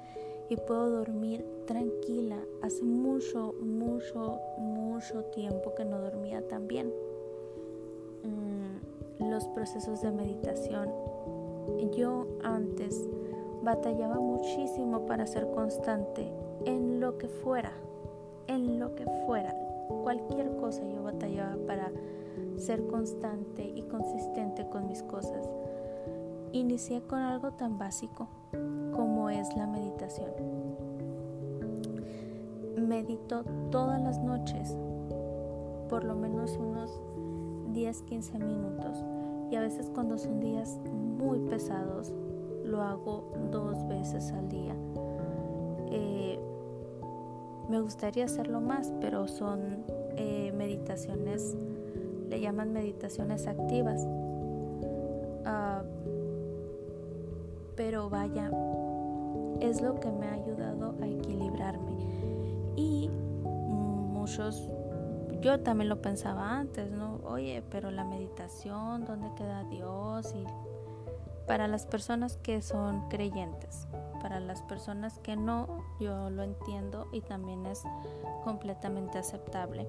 Y 0.50 0.56
puedo 0.56 0.90
dormir 0.90 1.46
tranquila. 1.66 2.38
Hace 2.62 2.84
mucho, 2.84 3.54
mucho, 3.60 4.40
mucho 4.58 5.26
tiempo 5.26 5.76
que 5.76 5.84
no 5.84 6.00
dormía 6.00 6.48
tan 6.48 6.68
bien. 6.68 6.94
Mm, 8.24 9.30
los 9.30 9.46
procesos 9.50 10.02
de 10.02 10.12
meditación 10.12 10.90
yo 11.98 12.28
antes 12.44 13.08
batallaba 13.68 14.18
muchísimo 14.18 15.06
para 15.08 15.28
ser 15.28 15.52
constante 15.52 16.32
en 16.64 17.02
lo 17.02 17.18
que 17.18 17.28
fuera, 17.28 17.74
en 18.48 18.80
lo 18.80 18.96
que 18.96 19.06
fuera, 19.26 19.54
cualquier 20.04 20.56
cosa 20.56 20.88
yo 20.88 21.04
batallaba 21.04 21.58
para 21.68 21.92
ser 22.56 22.88
constante 22.88 23.64
y 23.76 23.82
consistente 23.82 24.70
con 24.70 24.88
mis 24.88 25.04
cosas. 25.04 25.50
Inicié 26.54 27.02
con 27.02 27.20
algo 27.20 27.52
tan 27.52 27.78
básico 27.78 28.30
como 28.96 29.30
es 29.30 29.54
la 29.58 29.68
meditación. 29.68 30.32
Medito 32.78 33.44
todas 33.70 34.02
las 34.02 34.18
noches, 34.24 34.78
por 35.90 36.06
lo 36.06 36.16
menos 36.16 36.56
unos 36.56 37.02
10-15 37.74 38.40
minutos 38.40 39.04
y 39.52 39.58
a 39.58 39.60
veces 39.60 39.92
cuando 39.94 40.18
son 40.18 40.40
días 40.40 40.80
muy 41.20 41.40
pesados 41.40 42.14
lo 42.68 42.82
hago 42.82 43.32
dos 43.52 43.88
veces 43.88 44.32
al 44.32 44.50
día. 44.50 44.76
Eh, 45.92 46.40
me 47.70 47.82
gustaría 47.82 48.26
hacerlo 48.26 48.62
más, 48.62 48.94
pero 49.02 49.28
son 49.28 49.84
eh, 50.16 50.52
meditaciones, 50.56 51.58
le 52.30 52.40
llaman 52.40 52.72
meditaciones 52.74 53.48
activas. 53.48 54.06
Ah, 55.46 55.84
pero 57.76 58.10
vaya, 58.10 58.52
es 59.60 59.82
lo 59.82 60.00
que 60.00 60.12
me 60.12 60.28
ha 60.28 60.34
ayudado 60.34 60.96
a 61.02 61.08
equilibrarme. 61.08 61.98
Y 62.76 63.10
muchos 63.48 64.70
yo 65.42 65.60
también 65.60 65.90
lo 65.90 66.02
pensaba 66.02 66.58
antes, 66.58 66.92
¿no? 66.92 67.20
Oye, 67.24 67.64
pero 67.70 67.92
la 67.92 68.04
meditación, 68.04 69.06
¿dónde 69.06 69.30
queda 69.36 69.64
Dios? 69.66 70.34
Y 70.36 70.46
para 71.48 71.68
las 71.68 71.86
personas 71.86 72.38
que 72.38 72.62
son 72.62 73.08
creyentes. 73.08 73.88
Para 74.22 74.40
las 74.40 74.62
personas 74.64 75.18
que 75.20 75.38
no, 75.38 75.84
yo 76.00 76.30
lo 76.30 76.44
entiendo 76.44 77.08
y 77.14 77.22
también 77.22 77.66
es 77.66 77.84
completamente 78.44 79.18
aceptable. 79.18 79.88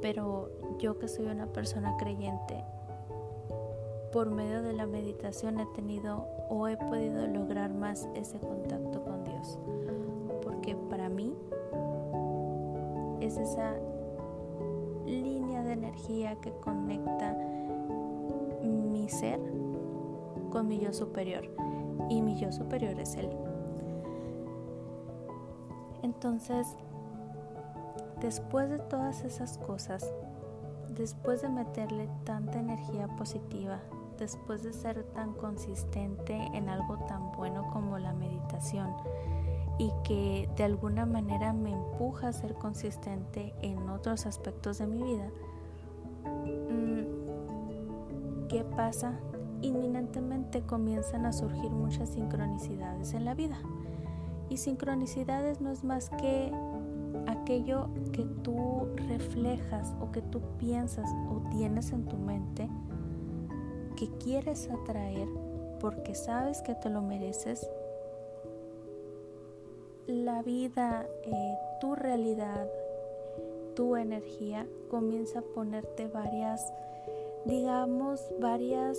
Pero 0.00 0.50
yo 0.78 0.98
que 0.98 1.08
soy 1.08 1.26
una 1.26 1.46
persona 1.46 1.96
creyente, 1.98 2.64
por 4.12 4.30
medio 4.30 4.62
de 4.62 4.72
la 4.72 4.86
meditación 4.86 5.60
he 5.60 5.66
tenido 5.66 6.26
o 6.48 6.68
he 6.68 6.76
podido 6.76 7.26
lograr 7.26 7.74
más 7.74 8.08
ese 8.14 8.38
contacto 8.38 9.04
con 9.04 9.24
Dios. 9.24 9.58
Porque 10.42 10.74
para 10.74 11.10
mí 11.10 11.34
es 13.20 13.36
esa 13.36 13.74
línea 15.04 15.62
de 15.62 15.72
energía 15.72 16.36
que 16.36 16.52
conecta 16.52 17.36
mi 18.62 19.08
ser 19.08 19.40
con 20.50 20.68
mi 20.68 20.78
yo 20.78 20.92
superior. 20.92 21.50
Y 22.08 22.22
mi 22.22 22.38
yo 22.38 22.52
superior 22.52 22.98
es 23.00 23.16
Él. 23.16 23.30
Entonces, 26.02 26.66
después 28.20 28.70
de 28.70 28.78
todas 28.78 29.24
esas 29.24 29.58
cosas, 29.58 30.08
después 30.96 31.42
de 31.42 31.48
meterle 31.48 32.08
tanta 32.24 32.58
energía 32.58 33.08
positiva, 33.16 33.80
después 34.18 34.62
de 34.62 34.72
ser 34.72 35.04
tan 35.12 35.34
consistente 35.34 36.34
en 36.54 36.68
algo 36.68 36.96
tan 37.06 37.32
bueno 37.32 37.68
como 37.72 37.98
la 37.98 38.12
meditación 38.14 38.94
y 39.78 39.92
que 40.04 40.48
de 40.56 40.64
alguna 40.64 41.04
manera 41.04 41.52
me 41.52 41.72
empuja 41.72 42.28
a 42.28 42.32
ser 42.32 42.54
consistente 42.54 43.52
en 43.60 43.88
otros 43.90 44.24
aspectos 44.26 44.78
de 44.78 44.86
mi 44.86 45.02
vida, 45.02 45.28
mm, 46.24 47.06
¿qué 48.48 48.64
pasa? 48.64 49.12
Inminentemente 49.62 50.62
comienzan 50.62 51.26
a 51.26 51.32
surgir 51.32 51.70
muchas 51.70 52.10
sincronicidades 52.10 53.14
en 53.14 53.24
la 53.24 53.34
vida. 53.34 53.58
Y 54.48 54.58
sincronicidades 54.58 55.60
no 55.60 55.70
es 55.70 55.84
más 55.84 56.10
que 56.10 56.52
aquello 57.26 57.88
que 58.12 58.24
tú 58.42 58.88
reflejas 59.08 59.94
o 60.00 60.12
que 60.12 60.22
tú 60.22 60.40
piensas 60.58 61.10
o 61.28 61.42
tienes 61.50 61.92
en 61.92 62.06
tu 62.06 62.16
mente 62.16 62.68
que 63.96 64.08
quieres 64.18 64.68
atraer 64.70 65.28
porque 65.80 66.14
sabes 66.14 66.62
que 66.62 66.74
te 66.74 66.90
lo 66.90 67.02
mereces, 67.02 67.68
la 70.06 70.42
vida, 70.42 71.06
eh, 71.24 71.58
tu 71.80 71.94
realidad, 71.94 72.68
tu 73.74 73.96
energía 73.96 74.66
comienza 74.88 75.40
a 75.40 75.42
ponerte 75.42 76.06
varias, 76.06 76.72
digamos, 77.44 78.20
varias 78.40 78.98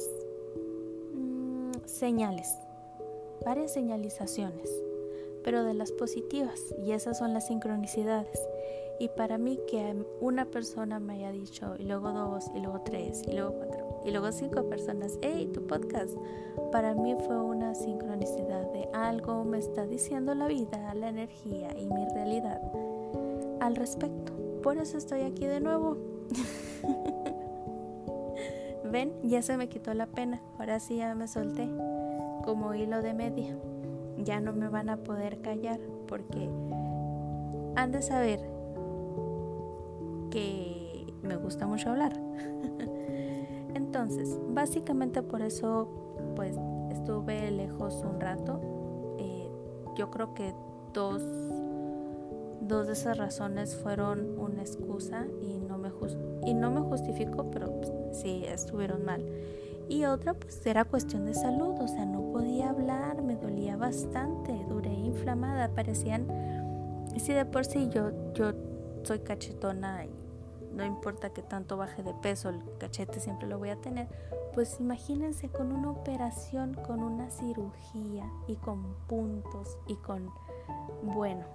señales, 1.98 2.58
varias 3.44 3.74
señalizaciones, 3.74 4.70
pero 5.44 5.63
de 5.63 5.74
las 5.74 5.92
positivas, 5.92 6.60
y 6.84 6.92
esas 6.92 7.18
son 7.18 7.34
las 7.34 7.48
sincronicidades. 7.48 8.39
Y 9.00 9.10
para 9.10 9.38
mí 9.38 9.60
que 9.68 9.96
una 10.22 10.46
persona 10.46 11.00
me 11.00 11.13
haya 11.16 11.32
dicho, 11.32 11.75
y 11.77 11.84
luego 11.84 12.12
dos, 12.12 12.46
y 12.56 12.60
luego 12.60 12.82
tres, 12.82 13.24
y 13.27 13.34
luego 13.34 13.54
cuatro, 13.54 14.01
y 14.06 14.12
luego 14.12 14.32
cinco 14.32 14.63
personas, 14.70 15.18
hey, 15.22 15.50
tu 15.54 15.66
podcast. 15.66 16.16
Para 16.72 16.94
mí 16.94 17.16
fue 17.25 17.39
una 17.39 17.74
sincronicidad 17.75 18.72
de 18.72 18.88
algo 18.94 19.44
me 19.44 19.58
está 19.58 19.86
diciendo 19.86 20.36
la 20.36 20.48
vida, 20.48 20.94
la 20.94 21.10
energía 21.10 21.70
y 21.77 21.88
mi 21.88 22.06
realidad 22.13 22.62
al 23.60 23.75
respecto. 23.75 24.34
Por 24.62 24.77
eso 24.77 24.98
estoy 24.98 25.22
aquí 25.22 25.46
de 25.46 25.60
nuevo. 25.60 25.98
Ven, 28.91 29.13
ya 29.24 29.41
se 29.41 29.58
me 29.58 29.70
quitó 29.70 29.94
la 29.94 30.08
pena. 30.08 30.41
Ahora 30.60 30.79
sí 30.79 30.98
ya 30.98 31.13
me 31.15 31.27
solté 31.27 31.70
como 32.43 32.73
hilo 32.73 33.02
de 33.02 33.13
media. 33.13 33.58
Ya 34.17 34.39
no 34.39 34.54
me 34.54 34.69
van 34.69 34.89
a 34.89 34.97
poder 34.97 35.41
callar 35.41 35.80
porque 36.08 36.50
han 37.76 37.91
de 37.91 38.02
saber 38.02 38.39
que 40.32 41.13
me 41.21 41.36
gusta 41.36 41.67
mucho 41.67 41.89
hablar. 41.89 42.13
Entonces, 43.76 44.39
básicamente 44.50 45.21
por 45.21 45.41
eso 45.41 45.88
pues 46.36 46.58
estuve 46.91 47.52
lejos 47.52 48.04
un 48.04 48.19
rato. 48.19 48.60
Eh, 49.19 49.50
yo 49.95 50.10
creo 50.10 50.34
que 50.34 50.54
dos, 50.93 51.21
dos 52.62 52.88
de 52.88 52.93
esas 52.93 53.17
razones 53.17 53.76
fueron 53.76 54.39
una 54.39 54.62
excusa 54.62 55.26
y 55.41 55.60
no 55.60 55.78
me, 55.78 55.91
y 56.45 56.54
no 56.54 56.71
me 56.71 56.82
justifico, 56.82 57.50
pero 57.52 57.71
pues, 57.78 57.91
sí 58.12 58.43
estuvieron 58.46 59.06
mal. 59.06 59.24
Y 59.89 60.06
otra 60.06 60.34
pues 60.34 60.65
era 60.65 60.84
cuestión 60.84 61.26
de 61.26 61.34
salud, 61.34 61.80
o 61.80 61.88
sea, 61.88 62.06
no 62.06 62.32
podía 62.32 62.70
hablar, 62.70 63.22
me 63.22 63.36
dolía 63.36 63.78
bastante, 63.78 64.54
duré 64.67 64.93
inflamada, 64.93 65.70
parecían, 65.70 66.28
si 67.17 67.34
de 67.34 67.46
por 67.46 67.65
sí 67.65 67.88
yo, 67.89 68.12
yo 68.34 68.52
soy 69.04 69.20
cachetona 69.20 70.06
y 70.06 70.10
no 70.74 70.86
importa 70.86 71.32
que 71.32 71.41
tanto 71.41 71.78
baje 71.78 72.04
de 72.04 72.13
peso, 72.13 72.50
el 72.50 72.62
cachete 72.78 73.20
siempre 73.20 73.48
lo 73.48 73.58
voy 73.58 73.70
a 73.70 73.78
tener, 73.78 74.08
pues 74.54 74.80
imagínense 74.80 75.50
con 75.50 75.72
una 75.72 75.89
operación, 75.89 76.74
con 76.74 77.02
una 77.02 77.30
cirugía 77.32 78.30
y 78.48 78.56
con 78.58 78.93
puntos 79.08 79.78
y 79.88 79.96
con, 79.96 80.30
bueno, 81.02 81.46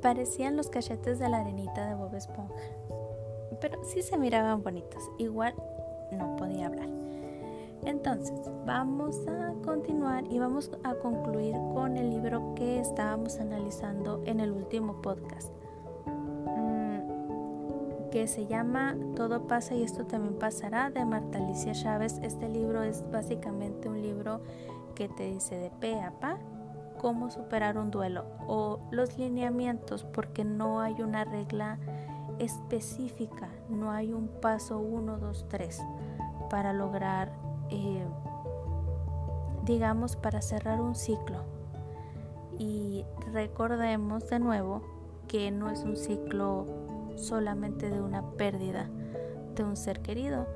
parecían 0.00 0.56
los 0.56 0.68
cachetes 0.68 1.18
de 1.18 1.28
la 1.28 1.38
arenita 1.38 1.86
de 1.86 1.94
Bob 1.94 2.14
Esponja, 2.14 2.54
pero 3.62 3.82
sí 3.84 4.02
se 4.02 4.18
miraban 4.18 4.62
bonitos, 4.62 5.10
igual 5.16 5.54
no 6.10 6.36
podía 6.36 6.66
hablar. 6.66 6.88
Entonces, 7.84 8.38
vamos 8.66 9.16
a 9.26 9.54
continuar 9.64 10.24
y 10.30 10.38
vamos 10.38 10.70
a 10.84 10.94
concluir 10.94 11.54
con 11.72 11.96
el 11.96 12.10
libro 12.10 12.54
que 12.54 12.80
estábamos 12.80 13.38
analizando 13.38 14.22
en 14.26 14.40
el 14.40 14.50
último 14.52 15.00
podcast 15.00 15.52
que 18.12 18.28
se 18.28 18.46
llama 18.46 18.94
Todo 19.16 19.46
pasa 19.46 19.74
y 19.74 19.82
esto 19.82 20.04
también 20.04 20.38
pasará 20.38 20.90
de 20.90 21.02
Marta 21.02 21.38
Alicia 21.38 21.72
Chávez. 21.72 22.20
Este 22.22 22.46
libro 22.46 22.82
es 22.82 23.10
básicamente 23.10 23.88
un 23.88 24.02
libro 24.02 24.42
que 24.94 25.08
te 25.08 25.32
dice 25.32 25.56
de 25.56 25.70
pe 25.70 25.98
a 25.98 26.10
pa 26.20 26.36
cómo 27.00 27.30
superar 27.30 27.78
un 27.78 27.90
duelo 27.90 28.26
o 28.46 28.80
los 28.90 29.16
lineamientos 29.16 30.04
porque 30.04 30.44
no 30.44 30.80
hay 30.80 31.00
una 31.00 31.24
regla 31.24 31.78
específica, 32.38 33.48
no 33.68 33.90
hay 33.90 34.12
un 34.12 34.28
paso 34.28 34.78
1, 34.78 35.18
2, 35.18 35.46
3 35.48 35.82
para 36.50 36.72
lograr, 36.72 37.32
eh, 37.70 38.04
digamos, 39.64 40.16
para 40.16 40.42
cerrar 40.42 40.80
un 40.80 40.94
ciclo. 40.94 41.44
Y 42.58 43.04
recordemos 43.32 44.28
de 44.28 44.38
nuevo 44.38 44.82
que 45.28 45.50
no 45.50 45.70
es 45.70 45.82
un 45.84 45.96
ciclo 45.96 46.66
solamente 47.16 47.90
de 47.90 48.00
una 48.00 48.22
pérdida 48.32 48.88
de 49.54 49.64
un 49.64 49.76
ser 49.76 50.00
querido. 50.00 50.46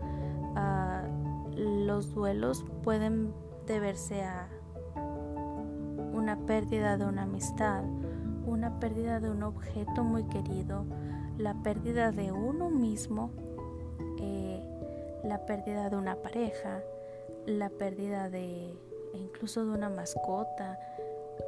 Ah, 0.54 1.04
los 1.56 2.14
duelos 2.14 2.64
pueden 2.82 3.32
deberse 3.66 4.22
a 4.22 4.48
una 6.12 6.36
pérdida 6.46 6.96
de 6.96 7.06
una 7.06 7.22
amistad, 7.22 7.84
una 8.46 8.78
pérdida 8.78 9.20
de 9.20 9.30
un 9.30 9.42
objeto 9.42 10.04
muy 10.04 10.24
querido, 10.24 10.84
la 11.38 11.54
pérdida 11.62 12.12
de 12.12 12.32
uno 12.32 12.70
mismo, 12.70 13.30
eh, 14.20 14.62
la 15.24 15.44
pérdida 15.46 15.90
de 15.90 15.96
una 15.96 16.16
pareja, 16.16 16.82
la 17.46 17.68
pérdida 17.70 18.30
de 18.30 18.74
incluso 19.14 19.64
de 19.64 19.72
una 19.72 19.88
mascota. 19.88 20.78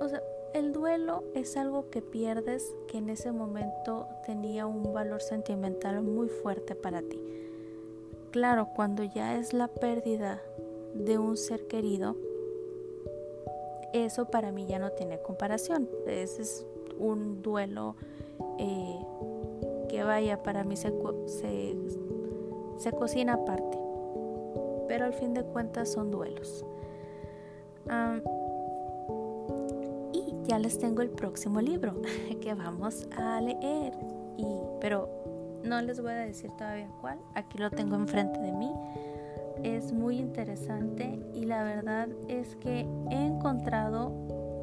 O 0.01 0.09
sea, 0.09 0.23
el 0.55 0.73
duelo 0.73 1.25
es 1.35 1.57
algo 1.57 1.91
que 1.91 2.03
pierdes 2.03 2.75
que 2.87 2.99
en 2.99 3.11
ese 3.11 3.33
momento 3.33 4.07
tenía 4.25 4.67
un 4.67 4.93
valor 4.93 5.21
sentimental 5.21 6.03
muy 6.03 6.29
fuerte 6.29 6.75
para 6.75 7.03
ti. 7.03 7.21
Claro, 8.31 8.69
cuando 8.75 9.05
ya 9.05 9.37
es 9.39 9.53
la 9.53 9.69
pérdida 9.69 10.43
de 10.95 11.19
un 11.19 11.37
ser 11.37 11.67
querido, 11.67 12.17
eso 13.93 14.27
para 14.27 14.53
mí 14.53 14.67
ya 14.67 14.79
no 14.79 14.91
tiene 14.93 15.21
comparación. 15.21 15.89
Ese 16.07 16.43
es 16.43 16.67
un 16.99 17.43
duelo 17.43 17.97
eh, 18.59 19.01
que 19.89 20.05
vaya, 20.05 20.43
para 20.43 20.65
mí 20.65 20.77
se, 20.77 20.93
se, 22.79 22.93
cocina 22.93 23.35
aparte. 23.35 23.79
Pero 24.87 25.05
al 25.05 25.13
fin 25.13 25.35
de 25.35 25.43
cuentas 25.43 25.91
son 25.91 26.11
duelos 26.11 26.65
ya 30.49 30.59
les 30.59 30.79
tengo 30.79 31.03
el 31.03 31.11
próximo 31.11 31.61
libro 31.61 32.01
que 32.41 32.55
vamos 32.55 33.07
a 33.17 33.41
leer. 33.41 33.93
Y, 34.39 34.47
pero 34.81 35.09
no 35.63 35.81
les 35.83 36.01
voy 36.01 36.13
a 36.13 36.21
decir 36.21 36.51
todavía 36.57 36.89
cuál. 37.01 37.19
Aquí 37.35 37.59
lo 37.59 37.71
tengo 37.71 37.95
enfrente 37.95 38.41
de 38.41 38.53
mí. 38.53 38.73
Es 39.63 39.93
muy 39.93 40.19
interesante 40.19 41.21
y 41.35 41.45
la 41.45 41.65
verdad 41.65 42.09
es 42.29 42.57
que 42.57 42.87
he 43.11 43.27
encontrado, 43.27 44.13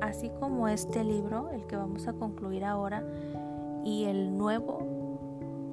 así 0.01 0.29
como 0.39 0.67
este 0.67 1.03
libro, 1.03 1.51
el 1.51 1.67
que 1.67 1.75
vamos 1.75 2.07
a 2.07 2.13
concluir 2.13 2.63
ahora, 2.63 3.03
y 3.83 4.05
el 4.05 4.35
nuevo 4.37 4.94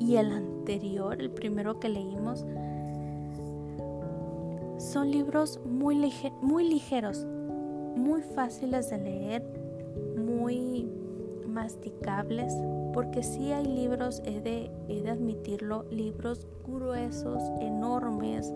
y 0.03 0.17
el 0.17 0.33
anterior, 0.33 1.21
el 1.21 1.31
primero 1.31 1.79
que 1.79 1.88
leímos, 1.88 2.45
son 4.79 5.11
libros 5.11 5.61
muy, 5.65 5.97
muy 6.41 6.69
ligeros, 6.69 7.25
muy 7.97 8.23
fáciles 8.23 8.91
de 8.91 8.99
leer, 8.99 9.45
muy 10.17 10.88
masticables, 11.47 12.53
porque 12.93 13.23
sí 13.23 13.53
hay 13.53 13.65
libros, 13.65 14.23
de, 14.23 14.71
he 14.88 15.03
de 15.03 15.11
admitirlo, 15.11 15.85
libros 15.91 16.49
gruesos, 16.67 17.41
enormes, 17.61 18.53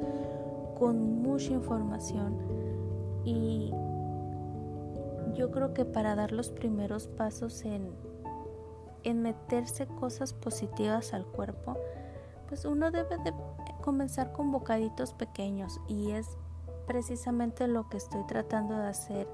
con 0.78 1.22
mucha 1.22 1.52
información 1.52 2.34
y 3.24 3.70
yo 5.34 5.50
creo 5.50 5.74
que 5.74 5.84
para 5.84 6.14
dar 6.14 6.32
los 6.32 6.50
primeros 6.50 7.08
pasos 7.08 7.64
en, 7.64 7.90
en 9.06 9.22
meterse 9.22 9.86
cosas 9.86 10.34
positivas 10.34 11.14
al 11.14 11.24
cuerpo, 11.24 11.78
pues 12.48 12.64
uno 12.64 12.90
debe 12.90 13.16
de 13.18 13.32
comenzar 13.80 14.32
con 14.32 14.50
bocaditos 14.50 15.14
pequeños 15.14 15.80
y 15.86 16.10
es 16.10 16.36
precisamente 16.88 17.68
lo 17.68 17.88
que 17.88 17.98
estoy 17.98 18.24
tratando 18.26 18.76
de 18.76 18.88
hacer 18.88 19.28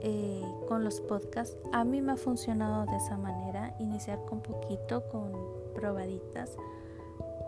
eh, 0.00 0.44
con 0.68 0.82
los 0.82 1.00
podcasts. 1.00 1.56
A 1.72 1.84
mí 1.84 2.02
me 2.02 2.12
ha 2.12 2.16
funcionado 2.16 2.84
de 2.86 2.96
esa 2.96 3.16
manera, 3.16 3.76
iniciar 3.78 4.24
con 4.24 4.40
poquito, 4.40 5.08
con 5.08 5.32
probaditas 5.72 6.56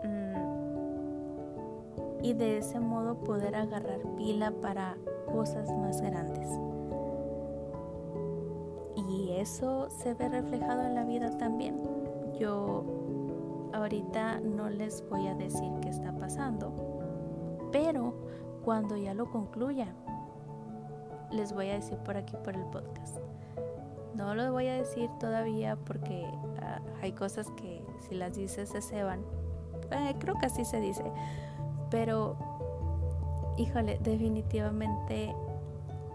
mm, 0.05 0.63
y 2.23 2.33
de 2.33 2.59
ese 2.59 2.79
modo 2.79 3.15
poder 3.15 3.55
agarrar 3.55 3.99
pila 4.15 4.51
para 4.61 4.95
cosas 5.29 5.69
más 5.73 5.99
grandes. 5.99 6.47
Eso 9.43 9.89
se 9.89 10.13
ve 10.13 10.29
reflejado 10.29 10.83
en 10.83 10.95
la 10.95 11.03
vida 11.03 11.37
también. 11.37 11.77
Yo 12.39 12.85
ahorita 13.73 14.39
no 14.39 14.69
les 14.69 15.05
voy 15.09 15.27
a 15.27 15.35
decir 15.35 15.69
qué 15.81 15.89
está 15.89 16.13
pasando, 16.13 16.71
pero 17.69 18.13
cuando 18.63 18.95
ya 18.95 19.13
lo 19.13 19.29
concluya, 19.29 19.93
les 21.29 21.51
voy 21.51 21.71
a 21.71 21.73
decir 21.73 21.97
por 22.05 22.15
aquí 22.15 22.37
por 22.41 22.55
el 22.55 22.63
podcast. 22.67 23.17
No 24.15 24.33
lo 24.33 24.49
voy 24.53 24.67
a 24.67 24.75
decir 24.75 25.09
todavía 25.19 25.75
porque 25.75 26.25
ah, 26.61 26.79
hay 27.01 27.11
cosas 27.11 27.51
que 27.57 27.85
si 28.07 28.15
las 28.15 28.37
dices 28.37 28.69
se 28.69 28.81
ceban. 28.81 29.25
Eh, 29.91 30.15
creo 30.19 30.35
que 30.35 30.45
así 30.45 30.63
se 30.63 30.79
dice. 30.79 31.03
Pero, 31.89 32.37
híjole, 33.57 33.99
definitivamente 34.01 35.35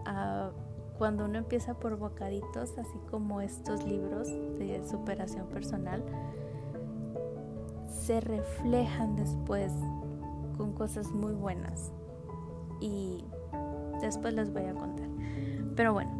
uh, 0.07 0.68
cuando 0.99 1.25
uno 1.25 1.37
empieza 1.37 1.73
por 1.73 1.97
bocaditos, 1.97 2.77
así 2.77 2.99
como 3.09 3.39
estos 3.39 3.85
libros 3.85 4.27
de 4.27 4.83
superación 4.87 5.47
personal, 5.47 6.03
se 7.87 8.19
reflejan 8.19 9.15
después 9.15 9.71
con 10.57 10.73
cosas 10.73 11.07
muy 11.11 11.33
buenas. 11.33 11.93
Y 12.81 13.23
después 14.01 14.33
les 14.33 14.51
voy 14.51 14.65
a 14.65 14.73
contar. 14.73 15.07
Pero 15.75 15.93
bueno, 15.93 16.11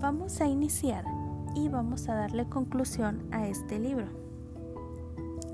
vamos 0.00 0.40
a 0.40 0.46
iniciar 0.46 1.04
y 1.54 1.68
vamos 1.68 2.08
a 2.08 2.14
darle 2.14 2.48
conclusión 2.48 3.28
a 3.30 3.46
este 3.46 3.78
libro. 3.78 4.06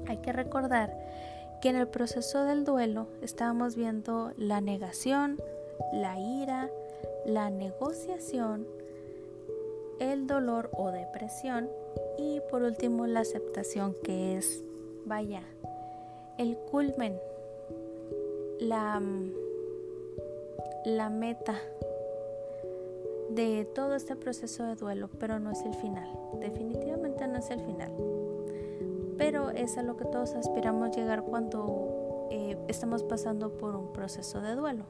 Hay 0.06 0.18
que 0.18 0.32
recordar 0.32 0.96
que 1.60 1.70
en 1.70 1.76
el 1.76 1.88
proceso 1.88 2.44
del 2.44 2.64
duelo 2.64 3.08
estábamos 3.20 3.74
viendo 3.74 4.32
la 4.36 4.60
negación, 4.60 5.38
la 5.92 6.20
ira, 6.20 6.70
la 7.26 7.50
negociación, 7.50 8.66
el 9.98 10.26
dolor 10.28 10.70
o 10.72 10.92
depresión 10.92 11.68
y 12.18 12.40
por 12.50 12.62
último 12.62 13.06
la 13.06 13.20
aceptación 13.20 13.96
que 14.04 14.36
es, 14.36 14.62
vaya, 15.04 15.42
el 16.38 16.56
culmen, 16.56 17.18
la, 18.60 19.02
la 20.84 21.10
meta 21.10 21.60
de 23.30 23.64
todo 23.74 23.96
este 23.96 24.14
proceso 24.14 24.64
de 24.64 24.76
duelo, 24.76 25.10
pero 25.18 25.40
no 25.40 25.50
es 25.50 25.62
el 25.62 25.74
final, 25.74 26.08
definitivamente 26.40 27.26
no 27.26 27.38
es 27.38 27.50
el 27.50 27.60
final. 27.60 27.90
Pero 29.18 29.50
es 29.50 29.76
a 29.78 29.82
lo 29.82 29.96
que 29.96 30.04
todos 30.04 30.34
aspiramos 30.34 30.94
llegar 30.94 31.22
cuando 31.22 32.28
eh, 32.30 32.56
estamos 32.68 33.02
pasando 33.02 33.50
por 33.50 33.74
un 33.74 33.92
proceso 33.92 34.40
de 34.42 34.54
duelo 34.54 34.84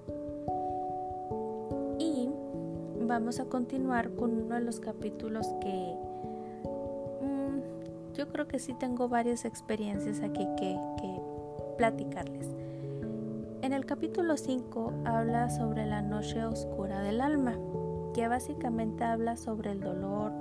vamos 3.19 3.41
a 3.41 3.47
continuar 3.47 4.11
con 4.11 4.31
uno 4.37 4.57
de 4.57 4.61
los 4.61 4.79
capítulos 4.79 5.47
que 5.63 5.97
mm, 7.23 8.13
yo 8.13 8.29
creo 8.29 8.47
que 8.47 8.59
sí 8.59 8.75
tengo 8.75 9.09
varias 9.09 9.47
experiencias 9.47 10.21
aquí 10.21 10.47
que, 10.59 10.79
que 11.01 11.21
platicarles. 11.79 12.47
En 13.63 13.73
el 13.73 13.87
capítulo 13.87 14.37
5 14.37 14.93
habla 15.07 15.49
sobre 15.49 15.87
la 15.87 16.03
noche 16.03 16.45
oscura 16.45 17.01
del 17.01 17.23
alma, 17.23 17.55
que 18.13 18.29
básicamente 18.29 19.03
habla 19.05 19.39
sobre 19.39 19.73
el 19.73 19.81
dolor 19.81 20.33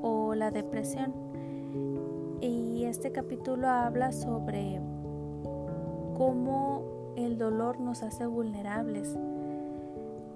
o 0.00 0.34
la 0.34 0.50
depresión. 0.50 1.12
Y 2.40 2.84
este 2.84 3.12
capítulo 3.12 3.68
habla 3.68 4.12
sobre 4.12 4.80
cómo 6.16 6.84
el 7.16 7.36
dolor 7.36 7.80
nos 7.80 8.02
hace 8.02 8.24
vulnerables 8.24 9.14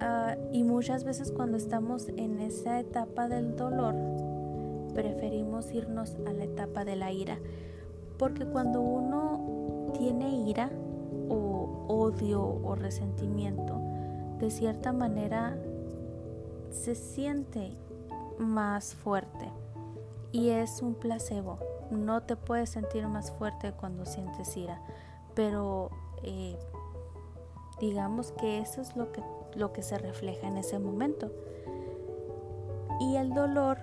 Ah, 0.00 0.36
y 0.52 0.62
muchas 0.62 1.04
veces 1.04 1.32
cuando 1.32 1.56
estamos 1.56 2.08
en 2.08 2.40
esa 2.40 2.78
etapa 2.78 3.28
del 3.28 3.56
dolor, 3.56 3.94
preferimos 4.94 5.72
irnos 5.72 6.16
a 6.26 6.32
la 6.32 6.44
etapa 6.44 6.84
de 6.84 6.96
la 6.96 7.12
ira. 7.12 7.38
Porque 8.16 8.46
cuando 8.46 8.80
uno 8.80 9.92
tiene 9.96 10.48
ira 10.48 10.70
o 11.28 11.84
odio 11.88 12.42
o 12.42 12.74
resentimiento, 12.74 13.80
de 14.38 14.50
cierta 14.50 14.92
manera 14.92 15.56
se 16.70 16.94
siente 16.94 17.72
más 18.38 18.94
fuerte. 18.94 19.50
Y 20.30 20.50
es 20.50 20.82
un 20.82 20.94
placebo. 20.94 21.58
No 21.90 22.22
te 22.22 22.36
puedes 22.36 22.70
sentir 22.70 23.06
más 23.08 23.32
fuerte 23.32 23.72
cuando 23.72 24.04
sientes 24.04 24.56
ira. 24.56 24.80
Pero 25.34 25.90
eh, 26.22 26.56
digamos 27.80 28.32
que 28.32 28.58
eso 28.58 28.80
es 28.80 28.94
lo 28.96 29.10
que 29.12 29.22
lo 29.58 29.72
que 29.72 29.82
se 29.82 29.98
refleja 29.98 30.46
en 30.46 30.56
ese 30.56 30.78
momento. 30.78 31.30
Y 33.00 33.16
el 33.16 33.32
dolor, 33.34 33.78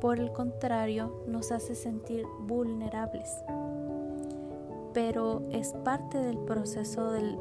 por 0.00 0.18
el 0.18 0.32
contrario, 0.32 1.24
nos 1.26 1.50
hace 1.52 1.74
sentir 1.74 2.26
vulnerables. 2.40 3.42
Pero 4.92 5.42
es 5.50 5.72
parte 5.84 6.18
del 6.18 6.38
proceso 6.38 7.10
del, 7.10 7.40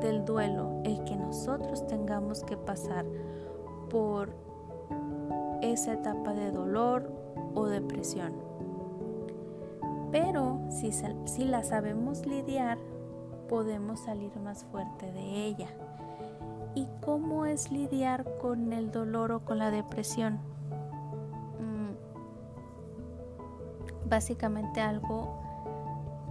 del, 0.00 0.24
duelo 0.24 0.80
el 0.84 1.04
que 1.04 1.16
nosotros 1.16 1.86
tengamos 1.86 2.42
que 2.42 2.56
pasar 2.56 3.04
por 3.90 4.30
esa 5.60 5.92
etapa 5.92 6.32
de 6.32 6.50
dolor 6.50 7.12
o 7.54 7.66
depresión. 7.66 8.32
Pero 10.10 10.60
si, 10.70 10.90
si, 10.92 11.44
la 11.44 11.62
sabemos 11.62 12.24
lidiar, 12.26 12.78
podemos 13.48 14.00
salir 14.00 14.34
más 14.40 14.64
fuerte 14.64 15.12
de 15.12 15.46
ella 15.46 15.68
y 16.78 16.86
cómo 17.04 17.44
es 17.44 17.72
lidiar 17.72 18.24
con 18.40 18.72
el 18.72 18.92
dolor 18.92 19.32
o 19.32 19.40
con 19.40 19.58
la 19.58 19.72
depresión. 19.72 20.34
Mm, 21.58 21.94
básicamente 24.08 24.80
algo 24.80 25.40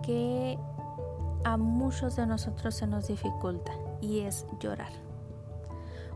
que 0.02 0.58
a 1.44 1.58
muchos 1.58 2.16
de 2.16 2.26
nosotros 2.26 2.76
se 2.76 2.88
nos 2.88 3.08
dificulta 3.08 3.74
y 4.00 4.22
es 4.22 4.46
llorar. 4.62 4.92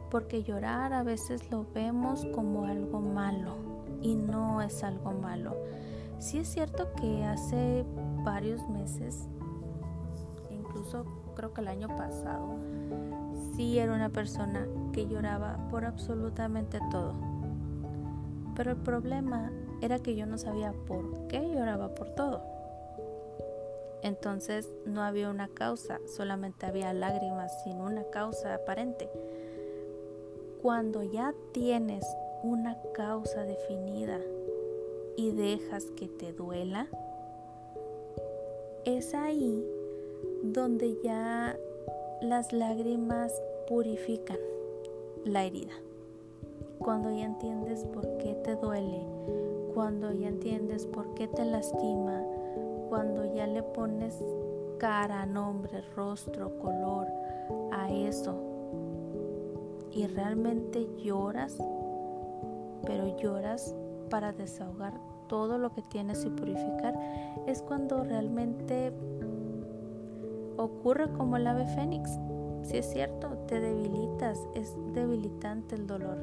Porque 0.09 0.43
llorar 0.43 0.93
a 0.93 1.03
veces 1.03 1.51
lo 1.51 1.65
vemos 1.73 2.25
como 2.33 2.65
algo 2.65 3.01
malo 3.01 3.55
y 4.01 4.15
no 4.15 4.61
es 4.61 4.81
algo 4.85 5.11
malo. 5.11 5.57
Sí 6.19 6.37
es 6.37 6.47
cierto 6.47 6.93
que 6.93 7.25
hace 7.25 7.85
varios 8.23 8.65
meses, 8.69 9.27
incluso 10.49 11.05
creo 11.35 11.53
que 11.53 11.59
el 11.61 11.67
año 11.67 11.89
pasado, 11.89 12.55
sí 13.55 13.79
era 13.79 13.93
una 13.93 14.09
persona 14.09 14.67
que 14.93 15.07
lloraba 15.07 15.57
por 15.69 15.85
absolutamente 15.85 16.79
todo. 16.91 17.13
Pero 18.55 18.71
el 18.71 18.77
problema 18.77 19.51
era 19.81 19.99
que 19.99 20.15
yo 20.15 20.25
no 20.25 20.37
sabía 20.37 20.73
por 20.87 21.27
qué 21.27 21.39
lloraba 21.39 21.95
por 21.95 22.09
todo. 22.09 22.41
Entonces 24.03 24.67
no 24.85 25.03
había 25.03 25.29
una 25.29 25.47
causa, 25.47 25.99
solamente 26.07 26.65
había 26.65 26.93
lágrimas 26.93 27.63
sin 27.63 27.79
una 27.79 28.03
causa 28.05 28.55
aparente. 28.55 29.09
Cuando 30.61 31.03
ya 31.03 31.33
tienes 31.53 32.05
una 32.43 32.77
causa 32.93 33.43
definida 33.43 34.19
y 35.17 35.31
dejas 35.31 35.85
que 35.95 36.07
te 36.07 36.33
duela, 36.33 36.87
es 38.85 39.13
ahí 39.13 39.63
donde 40.43 40.97
ya 41.03 41.55
las 42.21 42.53
lágrimas 42.53 43.33
purifican 43.67 44.37
la 45.25 45.43
herida. 45.43 45.73
Cuando 46.77 47.09
ya 47.09 47.25
entiendes 47.25 47.83
por 47.85 48.17
qué 48.17 48.35
te 48.35 48.55
duele, 48.55 49.03
cuando 49.73 50.13
ya 50.13 50.27
entiendes 50.27 50.85
por 50.85 51.15
qué 51.15 51.27
te 51.27 51.43
lastima, 51.45 52.23
cuando 52.89 53.33
ya 53.33 53.47
le 53.47 53.63
pones 53.63 54.15
cara, 54.77 55.25
nombre, 55.25 55.81
rostro, 55.95 56.59
color 56.59 57.07
a 57.71 57.91
eso 57.91 58.35
y 59.91 60.05
realmente 60.05 60.87
lloras, 61.03 61.57
pero 62.85 63.17
lloras 63.17 63.75
para 64.09 64.31
desahogar 64.31 64.93
todo 65.27 65.57
lo 65.57 65.73
que 65.73 65.81
tienes 65.81 66.23
y 66.25 66.29
purificar, 66.29 66.93
es 67.47 67.61
cuando 67.61 68.03
realmente 68.03 68.91
ocurre 70.63 71.11
como 71.13 71.37
el 71.37 71.47
ave 71.47 71.65
fénix. 71.67 72.19
Si 72.63 72.77
es 72.77 72.85
cierto, 72.91 73.29
te 73.47 73.59
debilitas, 73.59 74.39
es 74.53 74.75
debilitante 74.93 75.75
el 75.75 75.87
dolor, 75.87 76.17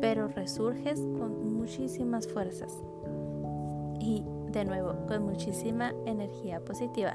pero 0.00 0.28
resurges 0.28 1.00
con 1.18 1.56
muchísimas 1.56 2.26
fuerzas 2.26 2.72
y 4.00 4.24
de 4.50 4.64
nuevo 4.64 4.94
con 5.06 5.24
muchísima 5.24 5.92
energía 6.06 6.60
positiva. 6.60 7.14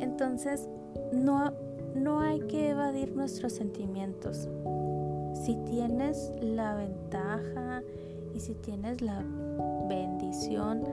Entonces, 0.00 0.68
no, 1.12 1.52
no 1.94 2.20
hay 2.20 2.40
que 2.40 2.70
evadir 2.70 3.14
nuestros 3.14 3.52
sentimientos. 3.52 4.48
Si 5.34 5.56
tienes 5.64 6.32
la 6.40 6.74
ventaja 6.74 7.82
y 8.34 8.40
si 8.40 8.54
tienes 8.54 9.00
la 9.02 9.22
bendición 9.88 10.84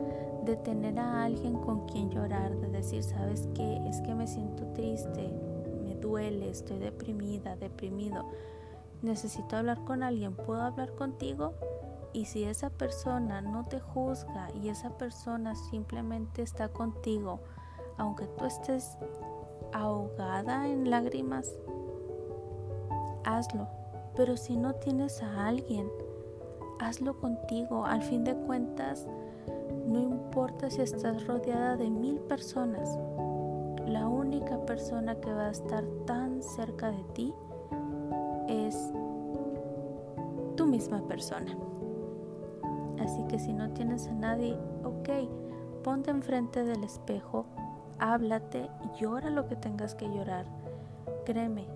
de 0.46 0.56
tener 0.56 1.00
a 1.00 1.24
alguien 1.24 1.56
con 1.56 1.88
quien 1.88 2.10
llorar, 2.10 2.56
de 2.58 2.68
decir, 2.68 3.04
sabes 3.04 3.48
qué, 3.56 3.82
es 3.88 4.02
que 4.02 4.14
me 4.14 4.28
siento 4.28 4.66
triste, 4.74 5.34
me 5.84 5.96
duele, 5.96 6.50
estoy 6.50 6.80
deprimida, 6.80 7.56
deprimido, 7.56 8.26
necesito 9.02 9.58
hablar 9.58 9.84
con 9.84 10.04
alguien, 10.04 10.36
¿puedo 10.36 10.62
hablar 10.62 10.94
contigo? 10.94 11.54
Y 12.14 12.26
si 12.26 12.46
esa 12.46 12.70
persona 12.70 13.42
no 13.42 13.66
te 13.66 13.80
juzga 13.80 14.48
y 14.54 14.70
esa 14.70 14.98
persona 14.98 15.56
simplemente 15.56 16.44
está 16.44 16.70
contigo, 16.70 17.42
aunque 17.98 18.26
tú 18.28 18.46
estés 18.46 18.98
ahogada 19.74 20.68
en 20.70 20.90
lágrimas, 20.90 21.52
hazlo. 23.26 23.68
Pero 24.16 24.38
si 24.38 24.56
no 24.56 24.76
tienes 24.76 25.22
a 25.22 25.48
alguien, 25.48 25.90
hazlo 26.80 27.20
contigo. 27.20 27.86
Al 27.86 28.02
fin 28.02 28.24
de 28.24 28.34
cuentas, 28.34 29.06
no 29.86 30.00
importa 30.00 30.70
si 30.70 30.82
estás 30.82 31.26
rodeada 31.28 31.78
de 31.78 31.90
mil 31.90 32.20
personas, 32.22 32.98
la 33.88 34.08
única 34.08 34.58
persona 34.66 35.16
que 35.16 35.32
va 35.32 35.48
a 35.48 35.52
estar 35.52 35.84
tan 36.06 36.42
cerca 36.42 36.92
de 36.92 37.04
ti 37.14 37.34
es 38.48 38.92
tu 40.56 40.66
misma 40.66 41.02
persona. 41.08 41.56
Así 43.00 43.24
que 43.28 43.38
si 43.38 43.54
no 43.54 43.70
tienes 43.72 44.08
a 44.08 44.14
nadie, 44.14 44.58
ok, 44.84 45.10
ponte 45.84 46.10
enfrente 46.10 46.64
del 46.64 46.84
espejo, 46.84 47.46
háblate, 48.00 48.70
llora 49.00 49.30
lo 49.30 49.48
que 49.48 49.56
tengas 49.56 49.94
que 49.94 50.08
llorar. 50.08 50.46
Créeme 51.26 51.68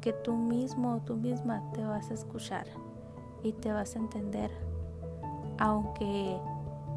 que 0.00 0.12
tú 0.12 0.34
mismo 0.34 0.96
o 0.96 1.00
tú 1.00 1.16
misma 1.16 1.62
te 1.72 1.82
vas 1.82 2.10
a 2.10 2.14
escuchar 2.14 2.66
y 3.42 3.52
te 3.52 3.72
vas 3.72 3.96
a 3.96 3.98
entender, 3.98 4.50
aunque 5.58 6.38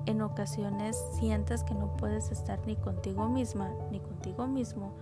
en 0.08 0.22
ocasiones 0.22 0.98
sientas 1.20 1.64
que 1.64 1.76
no 1.76 1.96
puedes 1.98 2.32
estar 2.32 2.60
ni 2.66 2.76
contigo 2.76 3.30
misma 3.30 3.72
ni 3.92 4.00
contigo 4.00 4.48
mismo, 4.48 4.94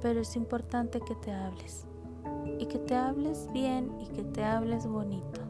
pero 0.00 0.20
es 0.20 0.36
importante 0.36 1.00
que 1.00 1.14
te 1.16 1.32
hables. 1.32 1.86
Y 2.58 2.66
que 2.66 2.78
te 2.78 2.94
hables 2.94 3.48
bien 3.52 3.90
y 4.00 4.06
que 4.06 4.22
te 4.22 4.44
hables 4.44 4.86
bonito. 4.86 5.40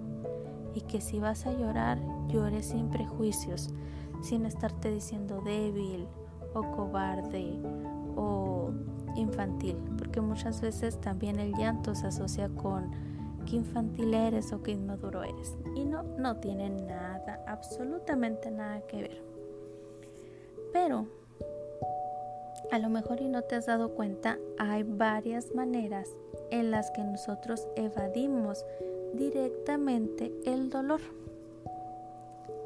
Y 0.75 0.83
que 0.83 1.01
si 1.01 1.19
vas 1.19 1.47
a 1.47 1.53
llorar, 1.53 1.99
llores 2.29 2.67
sin 2.67 2.91
prejuicios, 2.91 3.71
sin 4.23 4.47
estarte 4.47 4.91
diciendo 4.91 5.43
débil 5.45 6.07
o 6.55 6.63
cobarde 6.71 7.61
o 8.17 8.71
infantil, 9.17 9.77
porque 9.99 10.21
muchas 10.21 10.61
veces 10.61 11.01
también 11.01 11.39
el 11.41 11.55
llanto 11.55 11.95
se 11.95 12.07
asocia 12.07 12.49
con 12.49 12.91
qué 13.47 13.57
infantil 13.57 14.15
eres 14.15 14.53
o 14.53 14.63
qué 14.63 14.73
inmaduro 14.73 15.23
eres. 15.23 15.57
Y 15.75 15.85
no, 15.85 16.03
no 16.03 16.37
tiene 16.37 16.71
nada, 16.71 17.00
absolutamente 17.47 18.51
nada 18.51 18.81
que 18.83 19.03
ver. 19.03 19.23
Pero, 20.73 21.07
a 22.71 22.79
lo 22.79 22.89
mejor 22.89 23.21
y 23.21 23.29
no 23.29 23.43
te 23.43 23.57
has 23.57 23.67
dado 23.67 23.95
cuenta, 23.95 24.39
hay 24.59 24.83
varias 24.83 25.55
maneras 25.55 26.09
en 26.51 26.71
las 26.71 26.91
que 26.91 27.03
nosotros 27.03 27.67
evadimos 27.77 28.65
directamente 29.15 30.33
el 30.45 30.71
dolor. 30.71 31.01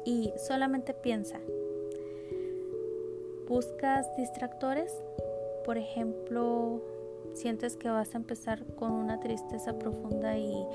Y 0.05 0.31
solamente 0.37 0.93
piensa, 0.93 1.39
¿buscas 3.47 4.15
distractores? 4.17 4.93
Por 5.65 5.79
ejemplo, 5.79 6.81
sientes 7.35 7.75
que 7.75 7.89
vas 7.89 8.15
a 8.15 8.17
empezar 8.17 8.65
con 8.75 8.91
una 8.91 9.19
tristeza 9.19 9.77
profunda 9.77 10.37
y 10.37 10.65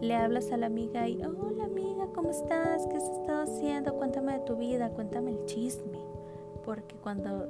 le 0.00 0.14
hablas 0.16 0.50
a 0.52 0.56
la 0.56 0.66
amiga 0.66 1.08
y, 1.08 1.22
hola 1.22 1.64
amiga, 1.64 2.08
¿cómo 2.14 2.30
estás? 2.30 2.86
¿Qué 2.86 2.96
has 2.96 3.08
estado 3.08 3.42
haciendo? 3.42 3.94
Cuéntame 3.94 4.34
de 4.34 4.40
tu 4.40 4.56
vida, 4.56 4.90
cuéntame 4.90 5.30
el 5.32 5.46
chisme. 5.46 5.98
Porque 6.64 6.96
cuando 6.96 7.48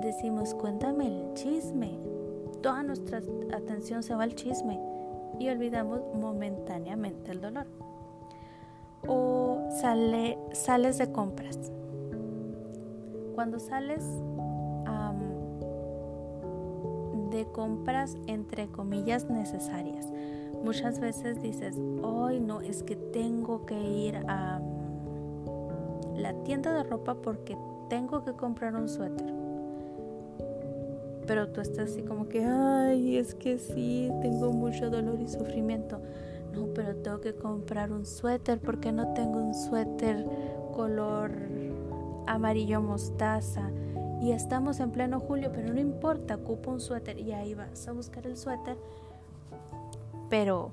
decimos 0.00 0.54
cuéntame 0.54 1.06
el 1.06 1.34
chisme, 1.34 1.98
toda 2.60 2.82
nuestra 2.82 3.22
atención 3.52 4.02
se 4.02 4.14
va 4.14 4.24
al 4.24 4.34
chisme 4.34 4.78
y 5.38 5.48
olvidamos 5.48 6.00
momentáneamente 6.14 7.30
el 7.30 7.40
dolor. 7.40 7.66
O 9.06 9.68
sale, 9.80 10.38
sales 10.52 10.98
de 10.98 11.12
compras. 11.12 11.56
Cuando 13.34 13.60
sales 13.60 14.02
compras 17.46 18.16
entre 18.26 18.68
comillas 18.68 19.28
necesarias. 19.28 20.10
Muchas 20.64 21.00
veces 21.00 21.40
dices, 21.40 21.76
hoy 22.02 22.40
no, 22.40 22.60
es 22.60 22.82
que 22.82 22.96
tengo 22.96 23.64
que 23.64 23.80
ir 23.80 24.16
a 24.26 24.58
mm, 24.58 26.18
la 26.18 26.32
tienda 26.44 26.72
de 26.72 26.82
ropa 26.82 27.14
porque 27.14 27.56
tengo 27.88 28.24
que 28.24 28.32
comprar 28.32 28.74
un 28.74 28.88
suéter. 28.88 29.32
Pero 31.26 31.48
tú 31.48 31.60
estás 31.60 31.90
así 31.90 32.02
como 32.02 32.28
que, 32.28 32.44
ay, 32.44 33.18
es 33.18 33.34
que 33.34 33.58
sí, 33.58 34.10
tengo 34.22 34.50
mucho 34.52 34.90
dolor 34.90 35.20
y 35.20 35.28
sufrimiento. 35.28 36.00
No, 36.52 36.66
pero 36.74 36.96
tengo 36.96 37.20
que 37.20 37.34
comprar 37.34 37.92
un 37.92 38.06
suéter 38.06 38.58
porque 38.58 38.92
no 38.92 39.12
tengo 39.12 39.38
un 39.38 39.54
suéter 39.54 40.26
color 40.74 41.30
amarillo 42.26 42.80
mostaza 42.80 43.70
y 44.20 44.32
estamos 44.32 44.80
en 44.80 44.90
pleno 44.90 45.20
julio, 45.20 45.50
pero 45.52 45.72
no 45.72 45.80
importa, 45.80 46.36
ocupo 46.36 46.70
un 46.70 46.80
suéter 46.80 47.18
y 47.18 47.32
ahí 47.32 47.54
vas 47.54 47.86
a 47.88 47.92
buscar 47.92 48.26
el 48.26 48.36
suéter, 48.36 48.76
pero 50.28 50.72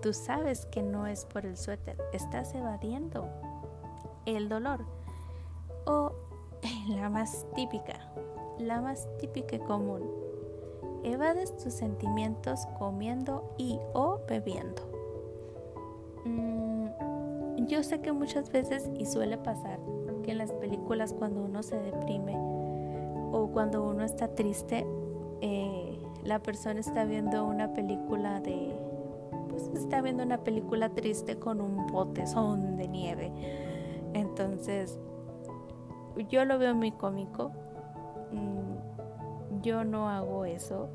tú 0.00 0.12
sabes 0.12 0.66
que 0.66 0.82
no 0.82 1.06
es 1.06 1.24
por 1.26 1.44
el 1.44 1.56
suéter, 1.56 1.96
estás 2.12 2.54
evadiendo 2.54 3.28
el 4.24 4.48
dolor. 4.48 4.84
O 5.84 6.12
la 6.88 7.08
más 7.08 7.46
típica, 7.54 8.12
la 8.58 8.80
más 8.80 9.06
típica 9.18 9.56
y 9.56 9.60
común, 9.60 10.02
evades 11.04 11.56
tus 11.56 11.74
sentimientos 11.74 12.66
comiendo 12.78 13.54
y 13.58 13.78
o 13.92 14.20
bebiendo. 14.28 14.82
Mm, 16.24 17.66
yo 17.66 17.82
sé 17.82 18.00
que 18.00 18.12
muchas 18.12 18.50
veces, 18.50 18.90
y 18.98 19.06
suele 19.06 19.38
pasar, 19.38 19.78
que 20.22 20.32
en 20.32 20.38
las 20.38 20.52
películas 20.52 21.12
cuando 21.12 21.42
uno 21.42 21.62
se 21.62 21.78
deprime, 21.78 22.36
o 23.32 23.48
cuando 23.52 23.82
uno 23.82 24.04
está 24.04 24.28
triste, 24.28 24.86
eh, 25.40 25.98
la 26.24 26.40
persona 26.40 26.80
está 26.80 27.04
viendo 27.04 27.44
una 27.44 27.72
película 27.72 28.40
de, 28.40 28.74
pues 29.48 29.68
está 29.74 30.00
viendo 30.00 30.22
una 30.22 30.38
película 30.38 30.90
triste 30.90 31.38
con 31.38 31.60
un 31.60 31.86
botezón 31.86 32.76
de 32.76 32.88
nieve. 32.88 33.32
Entonces, 34.12 34.98
yo 36.28 36.44
lo 36.44 36.58
veo 36.58 36.74
muy 36.74 36.92
cómico. 36.92 37.52
Mm, 38.32 39.62
yo 39.62 39.84
no 39.84 40.08
hago 40.08 40.44
eso. 40.44 40.88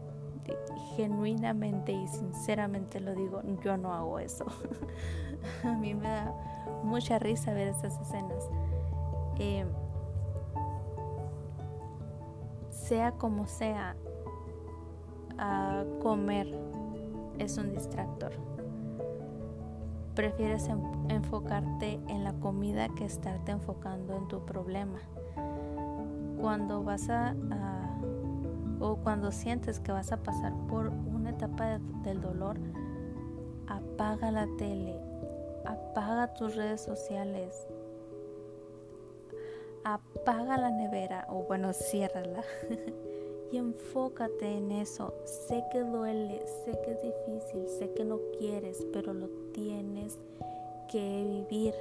Genuinamente 0.96 1.92
y 1.94 2.08
sinceramente 2.08 3.00
lo 3.00 3.16
digo, 3.16 3.42
yo 3.64 3.78
no 3.78 3.94
hago 3.94 4.20
eso. 4.20 4.46
A 5.64 5.74
mí 5.74 5.94
me 5.94 6.10
da 6.10 6.34
mucha 6.84 7.20
risa 7.20 7.54
ver 7.54 7.70
esas 7.70 8.00
escenas. 8.02 8.50
Eh, 9.40 9.66
sea 12.92 13.14
como 13.14 13.48
sea, 13.48 13.96
comer 16.04 16.54
es 17.40 17.58
un 17.58 17.72
distractor. 17.72 18.34
Prefieres 20.14 20.68
enfocarte 21.08 22.02
en 22.10 22.26
la 22.26 22.34
comida 22.34 22.90
que 22.90 23.06
estarte 23.06 23.54
enfocando 23.54 24.18
en 24.18 24.28
tu 24.28 24.46
problema. 24.46 25.00
Cuando 26.42 26.84
vas 26.84 27.10
a, 27.10 27.34
o 28.82 28.98
cuando 28.98 29.32
sientes 29.32 29.80
que 29.80 29.94
vas 29.94 30.12
a 30.12 30.22
pasar 30.22 30.52
por 30.68 30.90
una 30.90 31.30
etapa 31.30 31.80
del 32.04 32.20
dolor, 32.20 32.58
apaga 33.70 34.32
la 34.32 34.48
tele, 34.58 35.00
apaga 35.66 36.34
tus 36.34 36.58
redes 36.58 36.82
sociales, 36.82 37.70
apaga 39.84 40.58
la 40.58 40.70
nevera 40.70 41.26
o 41.30 41.44
bueno, 41.44 41.74
ciérrala 41.74 42.44
y 43.52 43.58
enfócate 43.58 44.58
en 44.58 44.72
eso. 44.72 45.14
Sé 45.26 45.64
que 45.72 45.80
duele, 45.80 46.42
sé 46.64 46.72
que 46.84 46.92
es 46.92 47.02
difícil, 47.02 47.68
sé 47.68 47.92
que 47.94 48.06
no 48.06 48.20
quieres, 48.38 48.86
pero 48.94 49.14
lo 49.14 49.28
tienes 49.54 50.18
que 50.92 51.24
vivir. 51.24 51.76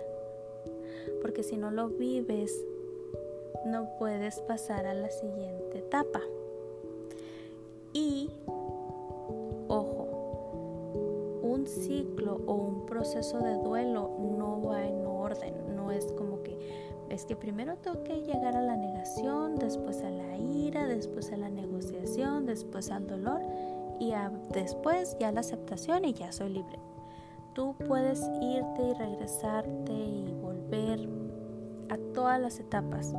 Porque 1.23 1.43
si 1.43 1.57
no 1.57 1.71
lo 1.71 1.89
vives, 1.89 2.65
no 3.67 3.89
puedes 3.99 4.41
pasar 4.41 4.87
a 4.87 4.95
la 4.95 5.11
siguiente 5.11 5.79
etapa. 5.79 6.21
Y, 7.93 8.31
ojo, 9.69 11.41
un 11.43 11.67
ciclo 11.67 12.41
o 12.47 12.55
un 12.55 12.87
proceso 12.87 13.41
de 13.41 13.55
duelo 13.55 14.11
no 14.39 14.63
va 14.63 14.87
en 14.87 15.05
orden, 15.07 15.75
no 15.75 15.91
es 15.91 16.07
como 16.13 16.43
que 16.43 16.57
es 17.11 17.27
que 17.27 17.37
primero 17.37 17.77
tengo 17.77 18.03
que 18.05 18.23
llegar 18.23 18.57
a 18.57 18.63
la 18.63 18.77
negación, 18.77 19.57
después 19.57 20.03
a 20.03 20.11
la 20.11 20.37
ira, 20.37 20.87
después 20.87 21.33
a 21.33 21.37
la 21.37 21.51
negociación, 21.51 22.47
después 22.47 22.91
al 22.91 23.07
dolor 23.07 23.43
y 23.99 24.13
después 24.53 25.17
ya 25.19 25.33
la 25.33 25.41
aceptación 25.41 26.05
y 26.05 26.15
ya 26.15 26.31
soy 26.33 26.51
libre. 26.51 26.79
Tú 27.53 27.75
puedes 27.89 28.21
irte 28.41 28.83
y 28.83 28.95
regresarte 28.95 29.93
y 29.93 30.33
volver 30.41 31.09
a 31.89 31.99
todas 32.15 32.41
las 32.41 32.61
etapas. 32.61 33.13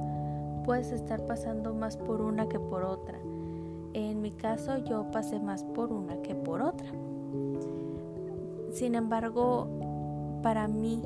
Puedes 0.65 0.91
estar 0.91 1.25
pasando 1.25 1.73
más 1.73 1.97
por 1.97 2.21
una 2.21 2.47
que 2.47 2.59
por 2.59 2.83
otra. 2.83 3.19
En 3.93 4.21
mi 4.21 4.31
caso 4.31 4.77
yo 4.77 5.11
pasé 5.11 5.39
más 5.41 5.65
por 5.65 5.91
una 5.91 6.21
que 6.21 6.33
por 6.33 6.61
otra. 6.61 6.87
Sin 8.71 8.95
embargo, 8.95 9.67
para 10.41 10.69
mí, 10.69 11.01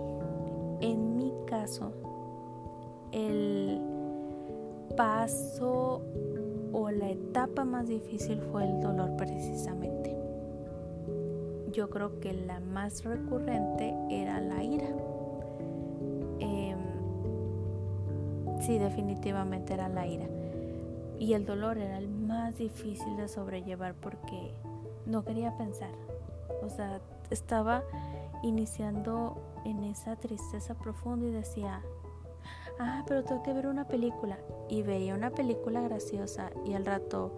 en 0.81 1.17
mi 1.17 1.33
caso, 1.47 1.91
el 3.11 3.81
paso 4.95 6.01
o 6.71 6.91
la 6.91 7.09
etapa 7.09 7.63
más 7.63 7.87
difícil 7.87 8.41
fue 8.51 8.65
el 8.65 8.81
dolor 8.81 9.15
precisamente. 9.17 10.15
Yo 11.71 11.89
creo 11.89 12.19
que 12.19 12.33
la 12.33 12.59
más 12.59 13.03
recurrente 13.03 13.93
era 14.09 14.39
la 14.39 14.63
ira. 14.63 14.87
Em, 16.39 16.77
sí, 18.61 18.77
definitivamente 18.77 19.73
era 19.73 19.89
la 19.89 20.07
ira. 20.07 20.27
Y 21.19 21.33
el 21.33 21.45
dolor 21.45 21.77
era 21.77 21.97
el 21.97 22.09
más 22.09 22.57
difícil 22.57 23.15
de 23.17 23.27
sobrellevar 23.27 23.93
porque 23.95 24.53
no 25.05 25.23
quería 25.23 25.57
pensar. 25.57 25.91
O 26.61 26.69
sea, 26.69 26.99
estaba 27.29 27.83
iniciando 28.43 29.37
en 29.65 29.83
esa 29.83 30.15
tristeza 30.15 30.75
profunda 30.75 31.25
y 31.25 31.31
decía, 31.31 31.81
ah, 32.79 33.03
pero 33.07 33.23
tengo 33.23 33.43
que 33.43 33.53
ver 33.53 33.67
una 33.67 33.87
película. 33.87 34.37
Y 34.69 34.81
veía 34.81 35.13
una 35.15 35.31
película 35.31 35.81
graciosa 35.81 36.51
y 36.65 36.73
al 36.73 36.85
rato, 36.85 37.31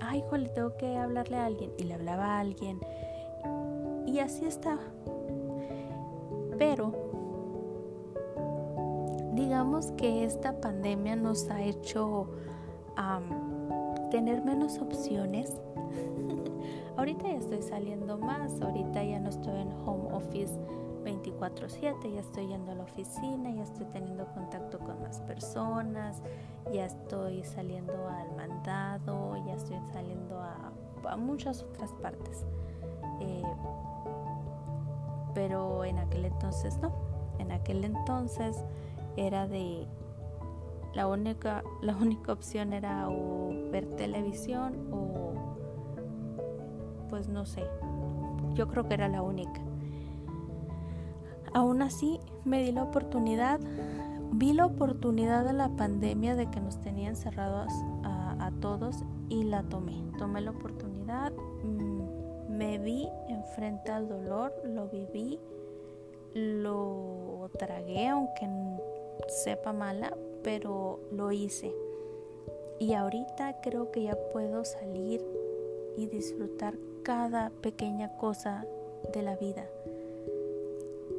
ay, 0.00 0.24
le 0.32 0.48
tengo 0.48 0.76
que 0.76 0.96
hablarle 0.96 1.36
a 1.36 1.46
alguien. 1.46 1.72
Y 1.78 1.84
le 1.84 1.94
hablaba 1.94 2.36
a 2.36 2.40
alguien. 2.40 2.80
Y 4.06 4.18
así 4.20 4.46
estaba. 4.46 4.82
Pero, 6.58 6.92
digamos 9.34 9.92
que 9.92 10.24
esta 10.24 10.60
pandemia 10.60 11.16
nos 11.16 11.50
ha 11.50 11.62
hecho 11.62 12.28
tener 14.10 14.42
menos 14.42 14.78
opciones. 14.78 15.60
ahorita 16.96 17.28
ya 17.28 17.36
estoy 17.36 17.62
saliendo 17.62 18.16
más, 18.18 18.60
ahorita 18.60 19.04
ya 19.04 19.20
no 19.20 19.28
estoy 19.28 19.60
en 19.60 19.72
home 19.84 20.12
office 20.12 20.58
24/7, 21.06 22.12
ya 22.12 22.20
estoy 22.20 22.48
yendo 22.48 22.72
a 22.72 22.74
la 22.74 22.82
oficina, 22.82 23.50
ya 23.50 23.62
estoy 23.62 23.86
teniendo 23.86 24.26
contacto 24.34 24.78
con 24.80 25.00
más 25.00 25.20
personas, 25.20 26.20
ya 26.72 26.86
estoy 26.86 27.44
saliendo 27.44 28.08
al 28.08 28.34
mandado, 28.34 29.36
ya 29.46 29.54
estoy 29.54 29.78
saliendo 29.92 30.40
a, 30.40 30.72
muchas 31.16 31.62
otras 31.62 31.92
partes. 32.02 32.44
Eh, 33.20 33.44
pero 35.34 35.84
en 35.84 35.98
aquel 35.98 36.24
entonces 36.24 36.76
no, 36.78 36.92
en 37.38 37.52
aquel 37.52 37.84
entonces 37.84 38.64
era 39.16 39.46
de 39.46 39.86
la 40.94 41.06
única, 41.06 41.62
la 41.82 41.94
única 41.94 42.32
opción 42.32 42.72
era 42.72 43.08
ver 43.70 43.86
televisión 43.96 44.88
o 44.92 45.34
pues 47.08 47.28
no 47.28 47.46
sé, 47.46 47.62
yo 48.54 48.66
creo 48.66 48.88
que 48.88 48.94
era 48.94 49.08
la 49.08 49.22
única. 49.22 49.60
Aún 51.56 51.80
así, 51.80 52.20
me 52.44 52.62
di 52.62 52.70
la 52.70 52.82
oportunidad, 52.82 53.58
vi 54.32 54.52
la 54.52 54.66
oportunidad 54.66 55.42
de 55.42 55.54
la 55.54 55.70
pandemia 55.70 56.36
de 56.36 56.50
que 56.50 56.60
nos 56.60 56.78
tenían 56.82 57.16
cerrados 57.16 57.72
a, 58.04 58.52
todos 58.60 58.96
y 59.30 59.42
la 59.44 59.62
tomé. 59.62 60.02
Tomé 60.18 60.42
la 60.42 60.50
oportunidad, 60.50 61.32
mm, 61.32 62.50
me 62.50 62.76
vi 62.76 63.08
enfrente 63.28 63.90
al 63.90 64.06
dolor, 64.06 64.52
lo 64.66 64.88
viví, 64.88 65.40
lo 66.34 67.50
tragué, 67.58 68.08
aunque 68.08 68.46
sepa 69.28 69.72
mala, 69.72 70.14
pero 70.42 71.00
lo 71.10 71.32
hice. 71.32 71.74
Y 72.78 72.92
ahorita 72.92 73.62
creo 73.62 73.90
que 73.92 74.02
ya 74.02 74.16
puedo 74.30 74.62
salir 74.66 75.24
y 75.96 76.06
disfrutar 76.06 76.74
cada 77.02 77.48
pequeña 77.62 78.14
cosa 78.18 78.66
de 79.14 79.22
la 79.22 79.36
vida 79.36 79.66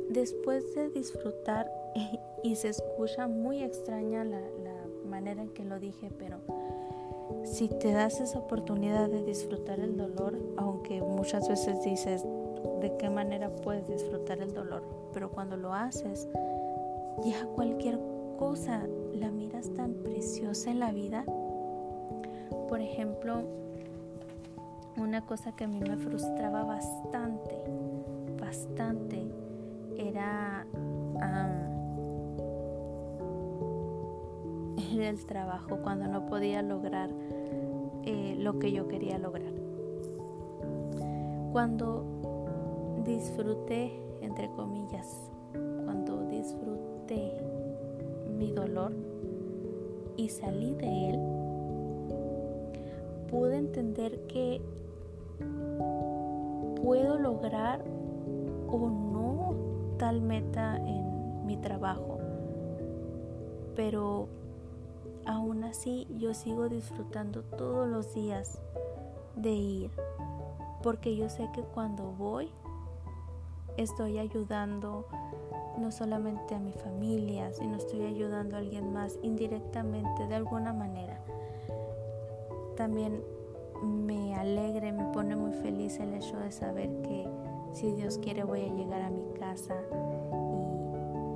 después 0.10 0.74
de 0.76 0.90
disfrutar, 0.90 1.72
y 2.44 2.56
se 2.56 2.70
escucha 2.70 3.28
muy 3.28 3.64
extraña 3.64 4.24
la, 4.24 4.42
manera 5.06 5.42
en 5.42 5.50
que 5.50 5.64
lo 5.64 5.80
dije, 5.80 6.12
pero 6.20 6.38
si 7.46 7.70
te 7.70 7.94
das 7.94 8.20
esa 8.20 8.40
oportunidad 8.40 9.10
de 9.10 9.24
disfrutar 9.24 9.80
el 9.80 9.96
dolor, 9.96 10.38
aunque 10.58 11.02
muchas 11.02 11.48
veces 11.48 11.82
dices 11.82 12.26
de 12.82 12.98
qué 12.98 13.10
manera 13.10 13.50
puedes 13.50 13.88
disfrutar 13.88 14.40
el 14.42 14.54
dolor, 14.54 14.84
pero 15.14 15.32
cuando 15.32 15.56
lo 15.56 15.74
haces, 15.74 16.28
ya 17.24 17.46
cualquier 17.56 17.98
cosa 18.38 18.86
la 19.14 19.32
miras 19.32 19.70
tan 19.74 19.94
preciosa 19.94 20.70
en 20.72 20.80
la 20.80 20.92
vida. 20.92 21.24
Por 22.68 22.82
ejemplo, 22.82 23.44
una 24.98 25.26
cosa 25.26 25.56
que 25.56 25.64
a 25.64 25.68
mí 25.68 25.80
me 25.80 25.98
frustraba 25.98 26.64
bastante, 26.64 27.56
bastante, 28.40 29.27
era, 29.98 30.66
el 35.00 35.26
trabajo 35.26 35.78
cuando 35.84 36.08
no 36.08 36.26
podía 36.26 36.62
lograr 36.62 37.10
eh, 38.04 38.36
lo 38.40 38.60
que 38.60 38.72
yo 38.72 38.88
quería 38.88 39.18
lograr. 39.18 39.54
Cuando 41.52 42.04
disfruté, 43.06 43.92
entre 44.22 44.50
comillas, 44.52 45.32
cuando 45.86 46.28
disfruté 46.28 47.32
mi 48.38 48.52
dolor 48.52 48.92
y 50.18 50.30
salí 50.30 50.74
de 50.76 51.10
él, 51.10 51.20
pude 53.30 53.58
entender 53.58 54.20
que 54.28 54.62
puedo 56.82 57.18
lograr 57.18 57.84
o 58.68 59.07
tal 59.98 60.22
meta 60.22 60.78
en 60.78 61.46
mi 61.46 61.58
trabajo, 61.58 62.20
pero 63.76 64.28
aún 65.26 65.64
así 65.64 66.08
yo 66.18 66.34
sigo 66.34 66.70
disfrutando 66.70 67.44
todos 67.44 67.88
los 67.88 68.14
días 68.14 68.60
de 69.36 69.52
ir, 69.52 69.92
porque 70.84 71.16
yo 71.16 71.30
sé 71.30 71.50
que 71.54 71.62
cuando 71.62 72.12
voy 72.12 72.52
estoy 73.78 74.18
ayudando 74.18 75.06
no 75.78 75.92
solamente 75.92 76.56
a 76.56 76.60
mi 76.60 76.74
familia, 76.74 77.54
sino 77.54 77.76
estoy 77.78 78.04
ayudando 78.04 78.56
a 78.56 78.60
alguien 78.60 78.92
más 78.94 79.20
indirectamente 79.22 80.28
de 80.28 80.36
alguna 80.36 80.74
manera. 80.74 81.20
También 82.76 83.24
me 83.84 84.36
alegra 84.36 84.92
me 84.92 85.06
pone 85.14 85.36
muy 85.36 85.54
feliz 85.54 86.00
el 86.00 86.14
hecho 86.16 86.38
de 86.40 86.52
saber 86.52 86.90
que 87.04 87.28
si 87.74 87.92
Dios 87.92 88.18
quiere 88.18 88.44
voy 88.44 88.62
a 88.62 88.74
llegar 88.74 89.02
a 89.02 89.10
mi 89.10 89.26
casa 89.40 89.76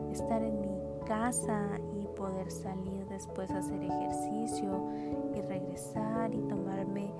y 0.09 0.11
estar 0.11 0.43
en 0.43 0.61
mi 0.61 0.81
casa 1.05 1.79
y 1.93 2.07
poder 2.15 2.51
salir 2.51 3.05
después 3.07 3.51
a 3.51 3.59
hacer 3.59 3.81
ejercicio 3.81 4.89
y 5.35 5.41
regresar 5.41 6.33
y 6.33 6.41
tomarme 6.41 7.13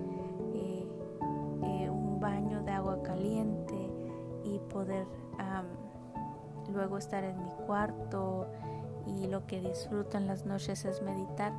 eh, 0.54 0.88
eh, 1.64 1.90
un 1.90 2.20
baño 2.20 2.64
de 2.64 2.72
agua 2.72 3.02
caliente 3.04 3.76
y 4.44 4.60
poder 4.70 5.06
luego 6.72 6.98
estar 6.98 7.24
en 7.24 7.42
mi 7.44 7.50
cuarto 7.66 8.48
y 9.06 9.28
lo 9.28 9.46
que 9.46 9.60
disfruto 9.60 10.18
en 10.18 10.28
las 10.28 10.46
noches 10.46 10.86
es 10.86 11.02
meditar. 11.02 11.52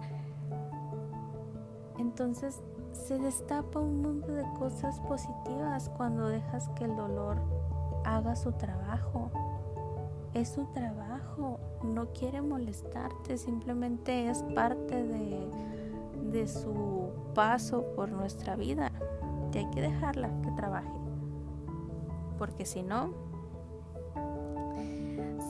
Entonces 1.98 2.62
se 2.92 3.18
destapa 3.18 3.80
un 3.80 4.02
mundo 4.02 4.28
de 4.28 4.44
cosas 4.58 5.00
positivas 5.00 5.90
cuando 5.96 6.28
dejas 6.28 6.68
que 6.70 6.84
el 6.84 6.96
dolor 6.96 7.38
haga 8.04 8.36
su 8.36 8.52
trabajo. 8.52 9.30
Es 10.34 10.48
su 10.50 10.64
trabajo. 10.66 11.60
no 11.82 12.12
quiere 12.12 12.40
molestarte, 12.40 13.36
simplemente 13.36 14.28
es 14.28 14.42
parte 14.54 15.02
de, 15.02 15.50
de 16.30 16.46
su 16.46 17.10
paso 17.34 17.84
por 17.96 18.10
nuestra 18.10 18.54
vida 18.54 18.92
y 19.52 19.58
hay 19.58 19.70
que 19.70 19.80
dejarla 19.82 20.30
que 20.42 20.50
trabaje. 20.52 20.92
Porque 22.38 22.64
si 22.64 22.82
no, 22.82 23.10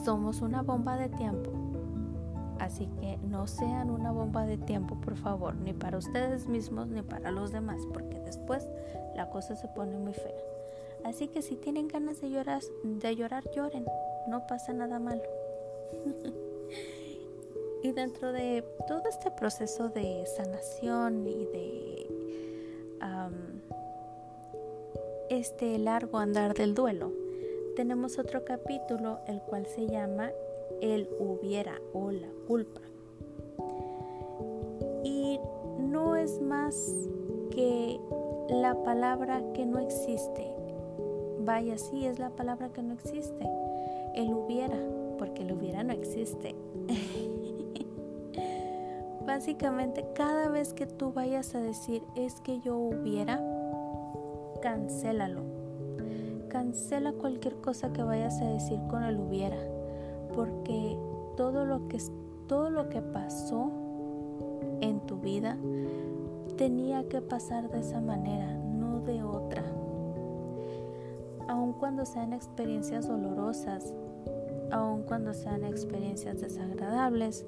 somos 0.03 0.41
una 0.41 0.63
bomba 0.63 0.97
de 0.97 1.09
tiempo. 1.09 1.62
Así 2.63 2.87
que 3.01 3.17
no 3.17 3.45
sean 3.45 3.89
una 3.89 4.13
bomba 4.13 4.45
de 4.45 4.57
tiempo, 4.57 4.95
por 5.01 5.17
favor, 5.17 5.53
ni 5.53 5.73
para 5.73 5.97
ustedes 5.97 6.47
mismos 6.47 6.87
ni 6.87 7.01
para 7.01 7.29
los 7.29 7.51
demás, 7.51 7.81
porque 7.93 8.21
después 8.21 8.65
la 9.15 9.29
cosa 9.29 9.57
se 9.57 9.67
pone 9.67 9.97
muy 9.97 10.13
fea. 10.13 10.31
Así 11.03 11.27
que 11.27 11.41
si 11.41 11.57
tienen 11.57 11.89
ganas 11.89 12.21
de 12.21 12.29
llorar, 12.29 12.61
de 12.85 13.15
llorar 13.17 13.43
lloren, 13.53 13.85
no 14.29 14.47
pasa 14.47 14.71
nada 14.71 14.97
malo. 14.97 15.21
y 17.83 17.91
dentro 17.91 18.31
de 18.31 18.63
todo 18.87 19.09
este 19.09 19.29
proceso 19.29 19.89
de 19.89 20.25
sanación 20.25 21.27
y 21.27 21.45
de 21.45 22.07
este 25.29 25.77
largo 25.79 26.17
andar 26.17 26.53
del 26.53 26.75
duelo, 26.75 27.11
tenemos 27.75 28.17
otro 28.19 28.45
capítulo 28.45 29.19
el 29.27 29.41
cual 29.41 29.65
se 29.65 29.85
llama 29.85 30.31
El 30.83 31.07
hubiera 31.17 31.79
o 31.93 32.11
la 32.11 32.27
culpa. 32.45 32.81
Y 35.05 35.39
no 35.79 36.17
es 36.17 36.41
más 36.41 36.75
que 37.51 38.01
la 38.49 38.75
palabra 38.83 39.41
que 39.53 39.65
no 39.65 39.79
existe. 39.79 40.53
Vaya, 41.39 41.77
sí, 41.77 42.05
es 42.05 42.19
la 42.19 42.31
palabra 42.31 42.73
que 42.73 42.83
no 42.83 42.95
existe. 42.95 43.49
El 44.13 44.33
hubiera, 44.33 44.77
porque 45.17 45.43
el 45.43 45.53
hubiera 45.53 45.85
no 45.85 45.93
existe. 45.93 46.53
Básicamente, 49.25 50.05
cada 50.13 50.49
vez 50.49 50.73
que 50.73 50.85
tú 50.85 51.13
vayas 51.13 51.55
a 51.55 51.61
decir 51.61 52.03
es 52.17 52.41
que 52.41 52.59
yo 52.59 52.75
hubiera, 52.75 53.41
cancélalo. 54.61 55.43
Cancela 56.49 57.13
cualquier 57.13 57.55
cosa 57.55 57.93
que 57.93 58.03
vayas 58.03 58.41
a 58.41 58.51
decir 58.51 58.79
con 58.89 59.03
el 59.03 59.17
hubiera, 59.17 59.57
porque 60.35 60.97
todo 61.35 61.65
lo 61.65 61.87
que 61.87 61.99
todo 62.47 62.69
lo 62.69 62.89
que 62.89 63.01
pasó 63.01 63.71
en 64.81 64.99
tu 65.01 65.17
vida 65.17 65.57
tenía 66.57 67.07
que 67.07 67.21
pasar 67.21 67.69
de 67.69 67.79
esa 67.79 68.01
manera, 68.01 68.53
no 68.53 68.99
de 68.99 69.23
otra. 69.23 69.63
Aun 71.47 71.73
cuando 71.73 72.05
sean 72.05 72.33
experiencias 72.33 73.07
dolorosas, 73.07 73.93
aun 74.71 75.03
cuando 75.03 75.33
sean 75.33 75.63
experiencias 75.63 76.41
desagradables, 76.41 77.45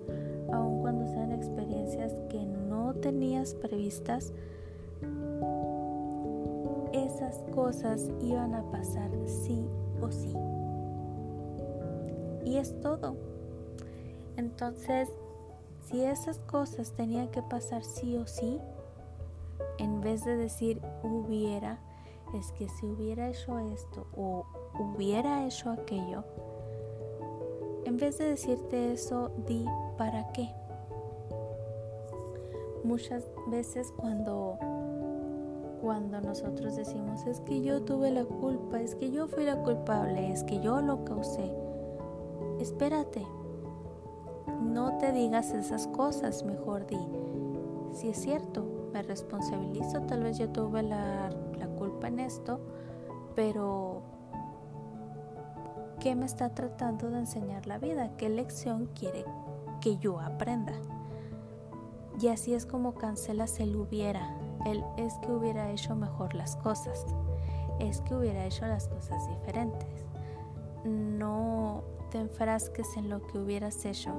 aun 0.52 0.80
cuando 0.80 1.08
sean 1.08 1.32
experiencias 1.32 2.14
que 2.30 2.46
no 2.46 2.94
tenías 2.96 3.54
previstas, 3.56 4.34
esas 6.94 7.44
cosas 7.54 8.10
iban 8.22 8.54
a 8.56 8.64
pasar 8.72 9.10
sí 9.26 9.68
o 10.02 10.12
sí. 10.12 10.34
Es 12.58 12.80
todo. 12.80 13.18
Entonces, 14.38 15.10
si 15.86 16.04
esas 16.04 16.40
cosas 16.40 16.94
tenían 16.94 17.30
que 17.30 17.42
pasar 17.42 17.84
sí 17.84 18.18
o 18.18 18.26
sí, 18.28 18.60
en 19.78 20.02
vez 20.02 20.24
de 20.24 20.36
decir 20.38 20.82
hubiera, 21.04 21.80
es 22.34 22.52
que 22.54 22.70
si 22.70 22.86
hubiera 22.86 23.30
hecho 23.30 23.60
esto 23.60 24.08
o 24.16 24.46
hubiera 24.80 25.46
hecho 25.46 25.70
aquello, 25.70 26.24
en 27.86 27.98
vez 27.98 28.18
de 28.18 28.26
decirte 28.26 28.94
eso, 28.94 29.32
di 29.46 29.66
para 29.98 30.32
qué. 30.32 30.50
Muchas 32.84 33.24
veces 33.48 33.92
cuando 33.98 34.58
cuando 35.82 36.20
nosotros 36.20 36.76
decimos 36.76 37.28
es 37.28 37.42
que 37.42 37.62
yo 37.62 37.84
tuve 37.84 38.10
la 38.10 38.26
culpa, 38.26 38.82
es 38.82 38.96
que 38.96 39.12
yo 39.12 39.28
fui 39.28 39.44
la 39.44 39.62
culpable, 39.62 40.32
es 40.32 40.44
que 40.44 40.60
yo 40.60 40.82
lo 40.82 41.06
causé. 41.06 41.65
Espérate. 42.66 43.24
No 44.60 44.98
te 44.98 45.12
digas 45.12 45.52
esas 45.52 45.86
cosas, 45.86 46.44
mejor 46.44 46.88
di. 46.88 46.98
Si 47.94 48.10
es 48.10 48.18
cierto, 48.18 48.66
me 48.92 49.04
responsabilizo, 49.04 50.02
tal 50.02 50.24
vez 50.24 50.40
yo 50.40 50.50
tuve 50.50 50.82
la, 50.82 51.30
la 51.60 51.68
culpa 51.68 52.08
en 52.08 52.20
esto, 52.20 52.60
pero 53.36 54.02
¿Qué 56.00 56.16
me 56.16 56.26
está 56.26 56.50
tratando 56.56 57.12
de 57.12 57.20
enseñar 57.20 57.68
la 57.68 57.78
vida? 57.78 58.18
¿Qué 58.18 58.30
lección 58.30 58.90
quiere 58.96 59.26
que 59.80 59.98
yo 59.98 60.20
aprenda? 60.20 60.74
Y 62.20 62.30
así 62.30 62.56
es 62.56 62.66
como 62.66 62.96
cancelas 62.96 63.60
el 63.60 63.76
hubiera. 63.76 64.36
El 64.66 64.84
es 64.98 65.14
que 65.20 65.32
hubiera 65.32 65.70
hecho 65.72 65.96
mejor 65.96 66.34
las 66.34 66.56
cosas. 66.58 67.06
Es 67.80 68.02
que 68.02 68.16
hubiera 68.16 68.44
hecho 68.46 68.66
las 68.66 68.88
cosas 68.88 69.28
diferentes. 69.30 70.06
No 70.84 71.84
te 72.16 72.22
enfrasques 72.22 72.96
en 72.96 73.10
lo 73.10 73.28
que 73.28 73.38
hubieras 73.38 73.84
hecho. 73.84 74.10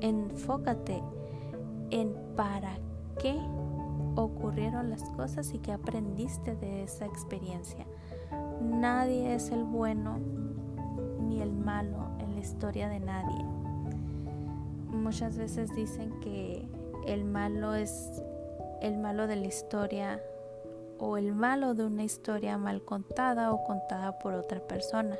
Enfócate 0.00 1.02
en 1.90 2.14
para 2.36 2.78
qué 3.18 3.36
ocurrieron 4.14 4.88
las 4.88 5.02
cosas 5.10 5.52
y 5.52 5.58
qué 5.58 5.72
aprendiste 5.72 6.54
de 6.54 6.84
esa 6.84 7.06
experiencia. 7.06 7.84
Nadie 8.62 9.34
es 9.34 9.50
el 9.50 9.64
bueno 9.64 10.20
ni 11.22 11.42
el 11.42 11.52
malo 11.52 12.10
en 12.20 12.36
la 12.36 12.40
historia 12.40 12.88
de 12.88 13.00
nadie. 13.00 13.44
Muchas 14.92 15.36
veces 15.36 15.74
dicen 15.74 16.20
que 16.20 16.68
el 17.04 17.24
malo 17.24 17.74
es 17.74 18.22
el 18.80 18.96
malo 18.98 19.26
de 19.26 19.34
la 19.34 19.46
historia 19.46 20.22
o 21.00 21.16
el 21.16 21.34
malo 21.34 21.74
de 21.74 21.84
una 21.84 22.04
historia 22.04 22.56
mal 22.58 22.84
contada 22.84 23.52
o 23.52 23.64
contada 23.64 24.20
por 24.20 24.34
otra 24.34 24.60
persona. 24.60 25.16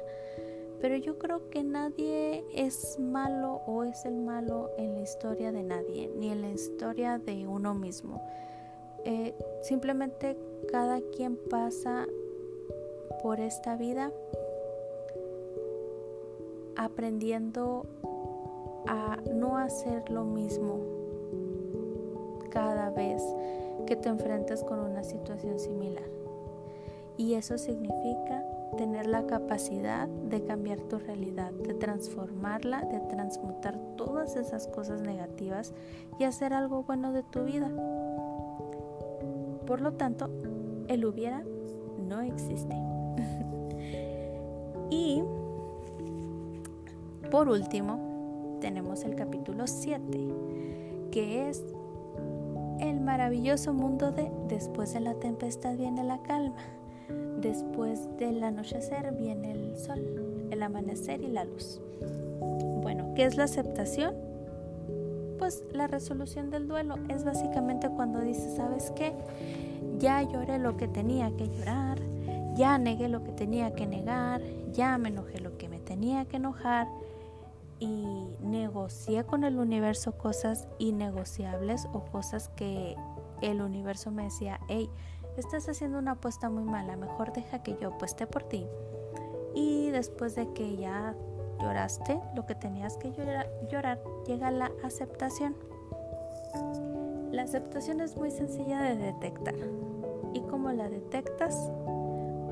Pero 0.84 0.98
yo 0.98 1.18
creo 1.18 1.48
que 1.48 1.64
nadie 1.64 2.44
es 2.52 2.98
malo 2.98 3.62
o 3.66 3.84
es 3.84 4.04
el 4.04 4.16
malo 4.16 4.70
en 4.76 4.92
la 4.92 5.00
historia 5.00 5.50
de 5.50 5.62
nadie, 5.62 6.12
ni 6.14 6.30
en 6.30 6.42
la 6.42 6.50
historia 6.50 7.16
de 7.16 7.46
uno 7.46 7.72
mismo. 7.72 8.20
Eh, 9.06 9.34
simplemente 9.62 10.36
cada 10.70 11.00
quien 11.00 11.38
pasa 11.48 12.06
por 13.22 13.40
esta 13.40 13.76
vida 13.76 14.12
aprendiendo 16.76 17.86
a 18.86 19.16
no 19.32 19.56
hacer 19.56 20.10
lo 20.10 20.26
mismo 20.26 20.80
cada 22.50 22.90
vez 22.90 23.22
que 23.86 23.96
te 23.96 24.10
enfrentas 24.10 24.62
con 24.62 24.80
una 24.80 25.02
situación 25.02 25.58
similar. 25.58 26.04
Y 27.16 27.36
eso 27.36 27.56
significa 27.56 28.44
tener 28.76 29.06
la 29.06 29.26
capacidad 29.26 30.08
de 30.08 30.44
cambiar 30.44 30.80
tu 30.80 30.98
realidad, 30.98 31.52
de 31.52 31.74
transformarla, 31.74 32.82
de 32.82 33.00
transmutar 33.00 33.78
todas 33.96 34.36
esas 34.36 34.66
cosas 34.66 35.00
negativas 35.00 35.72
y 36.18 36.24
hacer 36.24 36.52
algo 36.52 36.82
bueno 36.82 37.12
de 37.12 37.22
tu 37.22 37.44
vida. 37.44 37.70
Por 39.66 39.80
lo 39.80 39.92
tanto, 39.92 40.28
el 40.88 41.04
hubiera 41.04 41.44
no 41.98 42.20
existe. 42.20 42.74
y 44.90 45.22
por 47.30 47.48
último, 47.48 48.58
tenemos 48.60 49.04
el 49.04 49.14
capítulo 49.14 49.66
7, 49.66 50.28
que 51.10 51.48
es 51.48 51.64
el 52.80 53.00
maravilloso 53.00 53.72
mundo 53.72 54.12
de 54.12 54.30
después 54.48 54.92
de 54.92 55.00
la 55.00 55.14
tempestad 55.14 55.76
viene 55.76 56.04
la 56.04 56.22
calma, 56.22 56.56
después 57.40 58.08
del 58.18 58.42
anochecer 58.42 59.12
viene 59.12 59.52
el 59.52 59.76
sol, 59.76 60.48
el 60.50 60.62
amanecer 60.62 61.20
y 61.22 61.28
la 61.28 61.44
luz. 61.44 61.80
Bueno, 62.82 63.12
¿qué 63.14 63.24
es 63.24 63.36
la 63.36 63.44
aceptación? 63.44 64.14
Pues 65.38 65.64
la 65.72 65.86
resolución 65.86 66.50
del 66.50 66.68
duelo 66.68 66.96
es 67.08 67.24
básicamente 67.24 67.88
cuando 67.88 68.20
dices, 68.20 68.56
¿sabes 68.56 68.92
qué? 68.92 69.12
Ya 69.98 70.22
lloré 70.22 70.58
lo 70.58 70.76
que 70.76 70.88
tenía 70.88 71.30
que 71.36 71.48
llorar, 71.48 71.98
ya 72.56 72.78
negué 72.78 73.08
lo 73.08 73.24
que 73.24 73.32
tenía 73.32 73.74
que 73.74 73.86
negar, 73.86 74.40
ya 74.72 74.96
me 74.98 75.08
enojé 75.08 75.40
lo 75.40 75.56
que 75.58 75.68
me 75.68 75.80
tenía 75.80 76.24
que 76.24 76.36
enojar 76.36 76.86
y 77.80 78.26
negocié 78.40 79.24
con 79.24 79.44
el 79.44 79.58
universo 79.58 80.16
cosas 80.16 80.68
innegociables 80.78 81.86
o 81.92 82.04
cosas 82.04 82.48
que 82.50 82.96
el 83.42 83.60
universo 83.60 84.10
me 84.10 84.24
decía, 84.24 84.60
hey, 84.68 84.88
estás 85.40 85.68
haciendo 85.68 85.98
una 85.98 86.12
apuesta 86.12 86.50
muy 86.50 86.64
mala, 86.64 86.96
mejor 86.96 87.32
deja 87.32 87.62
que 87.62 87.76
yo 87.80 87.88
apueste 87.88 88.26
por 88.26 88.44
ti. 88.44 88.66
Y 89.54 89.90
después 89.90 90.34
de 90.34 90.52
que 90.52 90.76
ya 90.76 91.14
lloraste 91.60 92.20
lo 92.34 92.44
que 92.46 92.54
tenías 92.54 92.96
que 92.96 93.12
llorar, 93.12 93.50
llorar 93.68 94.02
llega 94.26 94.50
la 94.50 94.70
aceptación. 94.82 95.56
La 97.30 97.42
aceptación 97.42 98.00
es 98.00 98.16
muy 98.16 98.30
sencilla 98.30 98.80
de 98.82 98.96
detectar. 98.96 99.54
Y 100.32 100.40
como 100.42 100.70
la 100.72 100.88
detectas, 100.88 101.70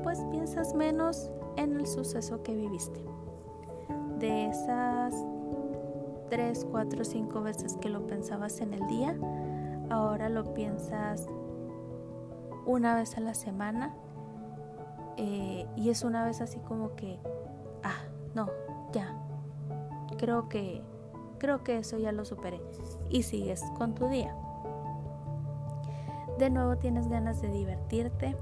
pues 0.03 0.19
piensas 0.31 0.73
menos 0.73 1.29
en 1.57 1.75
el 1.79 1.87
suceso 1.87 2.43
que 2.43 2.55
viviste. 2.55 3.01
de 4.19 4.45
esas 4.47 5.13
3, 6.29 6.67
4, 6.71 7.03
5 7.03 7.41
veces 7.41 7.77
que 7.81 7.89
lo 7.89 8.07
pensabas 8.07 8.61
en 8.61 8.73
el 8.73 8.87
día, 8.87 9.17
ahora 9.89 10.29
lo 10.29 10.53
piensas 10.53 11.27
una 12.65 12.95
vez 12.95 13.17
a 13.17 13.21
la 13.21 13.33
semana 13.33 13.93
eh, 15.17 15.67
y 15.75 15.89
es 15.89 16.03
una 16.03 16.25
vez 16.25 16.41
así 16.41 16.59
como 16.59 16.95
que, 16.95 17.19
ah, 17.83 18.03
no, 18.33 18.49
ya, 18.91 19.15
creo 20.17 20.49
que, 20.49 20.81
creo 21.37 21.63
que 21.63 21.77
eso 21.77 21.97
ya 21.97 22.11
lo 22.11 22.25
superé 22.25 22.61
y 23.09 23.23
sigues 23.23 23.61
con 23.77 23.93
tu 23.93 24.07
día. 24.07 24.35
De 26.39 26.49
nuevo 26.49 26.77
tienes 26.77 27.07
ganas 27.09 27.41
de 27.41 27.51
divertirte. 27.51 28.35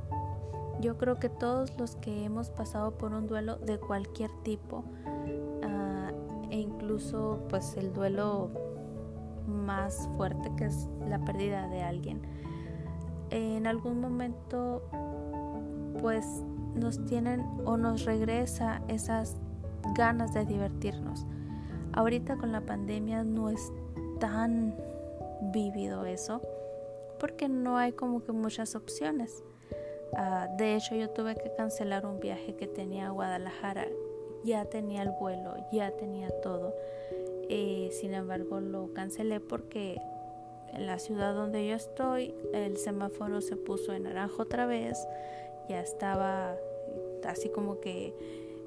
Yo 0.79 0.97
creo 0.97 1.19
que 1.19 1.29
todos 1.29 1.77
los 1.77 1.95
que 1.97 2.23
hemos 2.23 2.49
pasado 2.49 2.97
por 2.97 3.13
un 3.13 3.27
duelo 3.27 3.57
de 3.57 3.77
cualquier 3.79 4.31
tipo, 4.43 4.83
ah, 5.63 6.11
e 6.49 6.59
incluso 6.59 7.39
pues 7.49 7.75
el 7.77 7.93
duelo 7.93 8.49
más 9.47 10.09
fuerte 10.15 10.51
que 10.55 10.65
es 10.65 10.87
la 11.07 11.19
pérdida 11.19 11.67
de 11.67 11.83
alguien, 11.83 12.21
en 13.31 13.65
algún 13.65 13.99
momento 13.99 14.83
pues 16.01 16.25
nos 16.75 17.03
tienen 17.05 17.45
o 17.65 17.77
nos 17.77 18.05
regresa 18.05 18.81
esas 18.87 19.35
ganas 19.95 20.33
de 20.33 20.45
divertirnos. 20.45 21.25
Ahorita 21.93 22.37
con 22.37 22.51
la 22.51 22.61
pandemia 22.61 23.23
no 23.23 23.49
es 23.49 23.71
tan 24.19 24.75
vívido 25.53 26.05
eso 26.05 26.41
porque 27.19 27.49
no 27.49 27.77
hay 27.77 27.91
como 27.91 28.23
que 28.23 28.31
muchas 28.31 28.75
opciones. 28.75 29.43
Ah, 30.15 30.47
de 30.57 30.75
hecho 30.75 30.95
yo 30.95 31.09
tuve 31.09 31.35
que 31.35 31.53
cancelar 31.55 32.05
un 32.05 32.19
viaje 32.19 32.55
que 32.55 32.67
tenía 32.67 33.07
a 33.07 33.11
Guadalajara. 33.11 33.87
Ya 34.43 34.65
tenía 34.65 35.03
el 35.03 35.11
vuelo, 35.11 35.55
ya 35.71 35.91
tenía 35.91 36.29
todo. 36.41 36.73
Eh, 37.49 37.89
sin 37.91 38.13
embargo 38.13 38.59
lo 38.59 38.93
cancelé 38.93 39.39
porque 39.39 40.01
en 40.73 40.87
la 40.87 40.99
ciudad 40.99 41.33
donde 41.33 41.67
yo 41.67 41.75
estoy 41.75 42.33
el 42.53 42.77
semáforo 42.77 43.41
se 43.41 43.55
puso 43.55 43.93
en 43.93 44.03
naranja 44.03 44.41
otra 44.41 44.65
vez 44.65 44.97
ya 45.69 45.81
estaba 45.81 46.55
así 47.27 47.49
como 47.49 47.79
que 47.79 48.13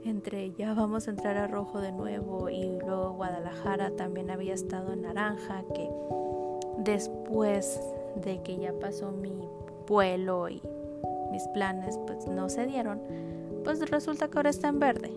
entre 0.05 0.53
ya 0.53 0.75
vamos 0.75 1.09
a 1.09 1.11
entrar 1.11 1.37
a 1.37 1.47
rojo 1.47 1.81
de 1.81 1.93
nuevo 1.93 2.49
y 2.51 2.79
luego 2.79 3.13
Guadalajara 3.13 3.91
también 3.91 4.31
había 4.31 4.55
estado 4.55 4.93
en 4.93 5.03
naranja 5.03 5.65
que 5.75 5.89
después 6.79 7.81
de 8.17 8.43
que 8.43 8.59
ya 8.59 8.73
pasó 8.75 9.11
mi 9.11 9.49
vuelo 9.87 10.49
y 10.49 10.63
mis 11.31 11.47
planes 11.49 11.99
pues 12.07 12.27
no 12.27 12.49
se 12.49 12.67
dieron 12.67 13.01
pues 13.65 13.81
resulta 13.91 14.29
que 14.29 14.39
ahora 14.39 14.51
está 14.51 14.69
en 14.69 14.79
verde. 14.79 15.11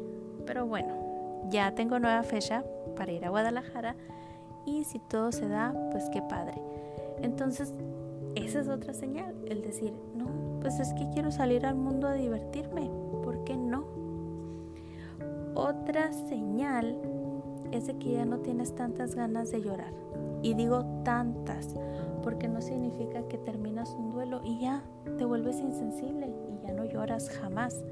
Pero 0.45 0.65
bueno 0.65 0.95
ya 1.49 1.75
tengo 1.75 1.99
nueva 1.99 2.23
fecha 2.23 2.63
para 2.95 3.11
ir 3.11 3.25
a 3.25 3.29
Guadalajara 3.29 3.95
y 4.65 4.85
si 4.85 4.99
todo 4.99 5.31
se 5.31 5.47
da 5.47 5.73
pues 5.91 6.09
qué 6.11 6.21
padre 6.21 6.61
entonces 7.22 7.74
esa 8.36 8.59
es 8.59 8.68
otra 8.68 8.93
señal 8.93 9.36
el 9.47 9.61
decir 9.61 9.93
no 10.15 10.47
pues 10.61 10.80
es 10.80 10.93
que 10.93 11.09
quiero 11.11 11.32
salir 11.32 11.65
al 11.65 11.76
mundo 11.76 12.07
a 12.07 12.13
divertirme, 12.13 12.89
¿por 13.24 13.43
qué 13.43 13.55
no? 13.55 13.86
Otra 15.55 16.11
señal 16.11 16.97
es 17.72 17.88
de 17.88 17.97
que 17.97 18.13
ya 18.13 18.26
no 18.26 18.39
tienes 18.39 18.76
tantas 18.76 19.15
ganas 19.15 19.51
de 19.51 19.61
llorar. 19.61 19.93
Y 20.41 20.53
digo 20.53 20.86
tantas, 21.03 21.76
porque 22.24 22.47
no 22.47 22.61
significa 22.61 23.28
que 23.28 23.38
terminas 23.38 23.89
un 23.97 24.11
duelo 24.11 24.41
y 24.43 24.59
ya 24.59 24.84
te 25.18 25.26
vuelves 25.26 25.59
insensible 25.59 26.28
y 26.28 26.68
ya 26.68 26.74
no 26.74 26.86
lloras 26.86 27.30
jamás. 27.30 27.84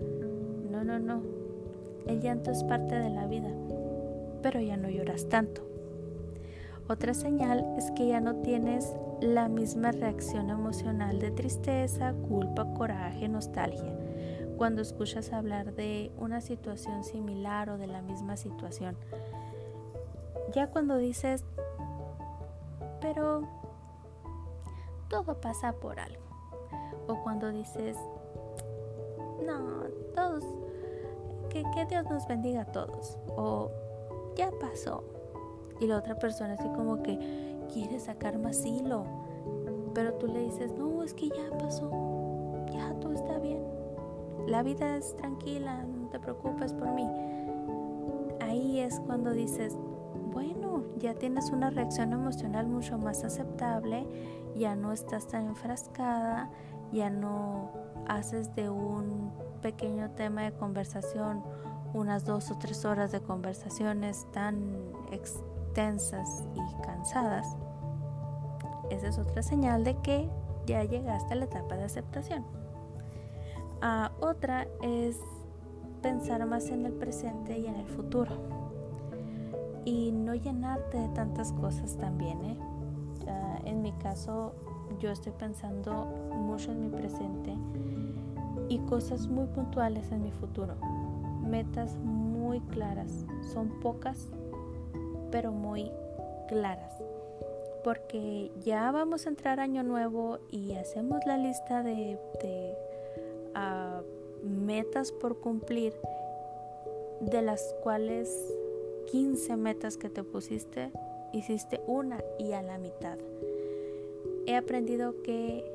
No, 0.69 0.83
no, 0.83 0.99
no. 0.99 1.21
El 2.05 2.21
llanto 2.21 2.51
es 2.51 2.63
parte 2.65 2.95
de 2.95 3.09
la 3.09 3.25
vida, 3.25 3.49
pero 4.41 4.59
ya 4.59 4.77
no 4.77 4.89
lloras 4.89 5.27
tanto. 5.27 5.61
Otra 6.87 7.13
señal 7.15 7.65
es 7.77 7.89
que 7.91 8.07
ya 8.07 8.19
no 8.19 8.35
tienes 8.35 8.93
la 9.21 9.47
misma 9.47 9.91
reacción 9.91 10.49
emocional 10.49 11.19
de 11.19 11.31
tristeza, 11.31 12.13
culpa, 12.27 12.73
coraje, 12.73 13.27
nostalgia 13.27 13.93
cuando 14.57 14.81
escuchas 14.81 15.33
hablar 15.33 15.73
de 15.73 16.11
una 16.17 16.41
situación 16.41 17.03
similar 17.03 17.69
o 17.69 17.77
de 17.77 17.87
la 17.87 18.01
misma 18.01 18.37
situación. 18.37 18.97
Ya 20.53 20.67
cuando 20.67 20.97
dices, 20.97 21.43
pero 23.01 23.41
todo 25.09 25.39
pasa 25.41 25.73
por 25.73 25.99
algo. 25.99 26.23
O 27.07 27.21
cuando 27.23 27.51
dices, 27.51 27.97
no, 29.45 29.83
todos, 30.15 30.43
que, 31.49 31.63
que 31.73 31.85
Dios 31.85 32.05
nos 32.09 32.25
bendiga 32.27 32.61
a 32.61 32.65
todos. 32.65 33.17
O 33.35 33.71
ya 34.35 34.51
pasó. 34.59 35.03
Y 35.79 35.87
la 35.87 35.97
otra 35.97 36.15
persona 36.15 36.53
así 36.53 36.67
como 36.69 37.03
que, 37.03 37.54
quiere 37.67 37.99
sacar 37.99 38.37
más 38.37 38.65
hilo. 38.65 39.05
Pero 39.93 40.13
tú 40.15 40.27
le 40.27 40.43
dices, 40.43 40.73
no, 40.77 41.03
es 41.03 41.13
que 41.13 41.29
ya 41.29 41.57
pasó, 41.57 41.89
ya 42.71 42.93
todo 42.99 43.13
está 43.13 43.39
bien. 43.39 43.63
La 44.47 44.63
vida 44.63 44.97
es 44.97 45.15
tranquila, 45.15 45.83
no 45.83 46.07
te 46.09 46.19
preocupes 46.19 46.73
por 46.73 46.91
mí. 46.91 47.07
Ahí 48.41 48.79
es 48.79 48.99
cuando 48.99 49.31
dices, 49.31 49.77
bueno, 50.31 50.83
ya 50.97 51.13
tienes 51.15 51.49
una 51.51 51.69
reacción 51.69 52.13
emocional 52.13 52.67
mucho 52.67 52.97
más 52.97 53.23
aceptable, 53.23 54.05
ya 54.55 54.75
no 54.75 54.91
estás 54.91 55.27
tan 55.27 55.47
enfrascada, 55.47 56.51
ya 56.91 57.09
no 57.09 57.71
haces 58.07 58.53
de 58.55 58.69
un 58.69 59.31
pequeño 59.61 60.11
tema 60.11 60.43
de 60.43 60.51
conversación 60.51 61.43
unas 61.95 62.25
dos 62.25 62.51
o 62.51 62.57
tres 62.57 62.83
horas 62.85 63.11
de 63.11 63.21
conversaciones 63.21 64.27
tan 64.31 64.75
extensas 65.75 66.45
y 66.55 66.83
cansadas, 66.83 67.57
esa 68.89 69.07
es 69.09 69.17
otra 69.17 69.43
señal 69.43 69.83
de 69.83 69.97
que 69.97 70.29
ya 70.65 70.85
llegaste 70.85 71.33
a 71.33 71.35
la 71.35 71.45
etapa 71.45 71.75
de 71.75 71.83
aceptación. 71.83 72.45
Ah, 73.81 74.13
otra 74.21 74.67
es 74.81 75.19
pensar 76.01 76.45
más 76.45 76.69
en 76.69 76.85
el 76.85 76.93
presente 76.93 77.59
y 77.59 77.67
en 77.67 77.75
el 77.75 77.87
futuro. 77.87 78.31
Y 79.83 80.13
no 80.13 80.33
llenarte 80.33 80.97
de 80.97 81.09
tantas 81.09 81.51
cosas 81.51 81.97
también. 81.97 82.41
¿eh? 82.45 82.57
en 83.65 83.81
mi 83.81 83.91
caso, 83.93 84.53
yo 84.99 85.11
estoy 85.11 85.33
pensando 85.33 86.05
mucho 86.31 86.71
en 86.71 86.83
mi 86.83 86.89
presente 86.89 87.53
y 88.69 88.77
cosas 88.79 89.27
muy 89.27 89.47
puntuales 89.47 90.09
en 90.11 90.23
mi 90.23 90.31
futuro. 90.31 90.75
Metas 91.41 91.97
muy 91.97 92.61
claras. 92.61 93.25
Son 93.53 93.69
pocas, 93.81 94.29
pero 95.35 95.51
muy 95.51 95.91
claras 96.47 96.93
porque 97.83 98.53
ya 98.63 98.89
vamos 98.91 99.25
a 99.25 99.29
entrar 99.29 99.59
año 99.59 99.83
nuevo 99.83 100.39
y 100.49 100.71
hacemos 100.75 101.19
la 101.25 101.37
lista 101.37 101.83
de, 101.83 102.17
ah, 103.53 104.01
metas 104.41 105.11
por 105.11 105.41
cumplir, 105.41 105.93
de 107.19 107.41
las 107.41 107.75
cuales 107.83 108.33
15 109.11 109.57
metas 109.57 109.97
que 109.97 110.09
te 110.09 110.23
pusiste, 110.23 110.93
hiciste 111.33 111.81
una 111.85 112.23
y 112.39 112.53
a 112.53 112.61
la 112.61 112.77
mitad. 112.77 113.17
He 114.45 114.55
aprendido 114.55 115.21
que 115.21 115.65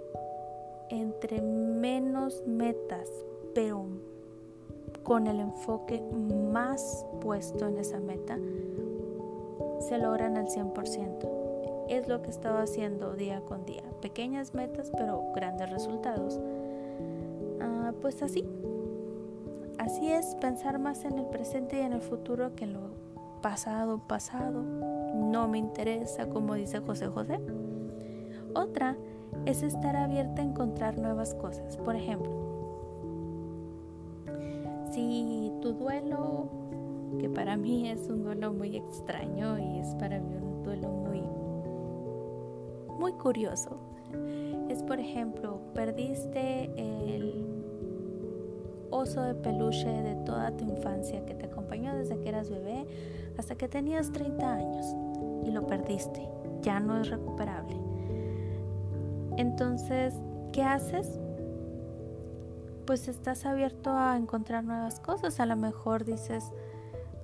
entre 0.89 1.43
menos 1.43 2.43
metas, 2.47 3.11
pero 3.55 3.85
con 5.03 5.27
el 5.27 5.39
enfoque 5.39 6.01
más 6.51 7.05
puesto 7.21 7.69
en 7.69 7.77
esa 7.77 8.01
meta, 8.01 8.39
se 9.81 9.99
logran 9.99 10.37
al 10.37 10.47
100% 10.47 11.41
es 11.91 12.07
lo 12.07 12.23
que 12.23 12.29
he 12.29 12.31
estado 12.31 12.59
haciendo 12.59 13.15
día 13.15 13.41
con 13.41 13.67
día. 13.67 13.83
Pequeñas 14.01 14.55
metas, 14.55 14.93
pero 14.97 15.33
grandes 15.35 15.69
resultados. 15.71 16.41
Ah, 17.61 17.93
pues 18.01 18.23
así. 18.23 18.49
Así 19.77 20.13
es, 20.13 20.37
pensar 20.37 20.79
más 20.79 21.05
en 21.05 21.19
el 21.19 21.27
presente 21.27 21.79
y 21.79 21.81
en 21.81 21.93
el 21.93 22.01
futuro 22.01 22.55
que 22.55 22.65
en 22.65 22.75
lo 22.75 22.81
pasado, 23.43 23.99
pasado. 24.07 24.63
No 24.63 25.49
me 25.49 25.59
interesa, 25.59 26.29
como 26.29 26.55
dice 26.55 26.79
José 26.79 27.09
José. 27.09 27.41
Otra 28.55 28.97
es 29.45 29.65
estar 29.65 29.97
abierta 29.97 30.43
a 30.43 30.45
encontrar 30.45 30.97
nuevas 30.97 31.35
cosas. 31.35 31.77
Por 31.79 31.97
ejemplo, 31.97 32.31
si 34.93 35.53
tu 35.61 35.73
duelo, 35.73 36.60
que 37.21 37.29
para 37.29 37.57
mí 37.57 37.91
es 37.91 38.09
un 38.09 38.25
duelo 38.25 38.53
muy 38.53 38.77
extraño 38.77 39.59
y 39.59 39.79
es 39.79 39.95
para 39.97 40.19
mí 40.19 40.37
un 40.37 40.63
duelo 40.63 40.89
muy 40.89 41.21
muy 42.99 43.13
curioso. 43.13 43.79
Es 44.69 44.83
por 44.83 44.99
ejemplo, 44.99 45.61
perdiste 45.75 46.71
el 46.77 47.47
oso 48.91 49.23
de 49.23 49.35
peluche 49.35 49.89
de 49.89 50.15
toda 50.25 50.57
tu 50.57 50.65
infancia 50.65 51.25
que 51.27 51.35
te 51.35 51.47
acompañó 51.47 51.95
desde 51.95 52.19
que 52.19 52.29
eras 52.29 52.49
bebé 52.49 52.87
hasta 53.37 53.55
que 53.55 53.69
tenías 53.69 54.13
30 54.13 54.53
años 54.53 54.87
y 55.45 55.51
lo 55.51 55.67
perdiste. 55.67 56.27
Ya 56.63 56.81
no 56.81 57.01
es 57.01 57.11
recuperable. 57.11 57.77
Entonces, 59.37 60.15
¿qué 60.53 60.63
haces? 60.63 61.19
Pues 62.87 63.09
estás 63.09 63.47
abierto 63.47 63.91
a 63.91 64.17
encontrar 64.17 64.65
nuevas 64.65 65.01
cosas. 65.01 65.41
A 65.41 65.47
lo 65.47 65.57
mejor 65.57 66.05
dices, 66.05 66.53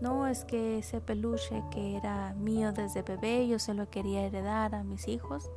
no 0.00 0.26
es 0.26 0.44
que 0.44 0.78
ese 0.78 1.00
peluche 1.00 1.62
que 1.70 1.96
era 1.96 2.34
mío 2.34 2.72
desde 2.72 3.02
bebé, 3.02 3.48
yo 3.48 3.58
se 3.58 3.74
lo 3.74 3.88
quería 3.88 4.22
heredar 4.22 4.74
a 4.74 4.84
mis 4.84 5.08
hijos. 5.08 5.50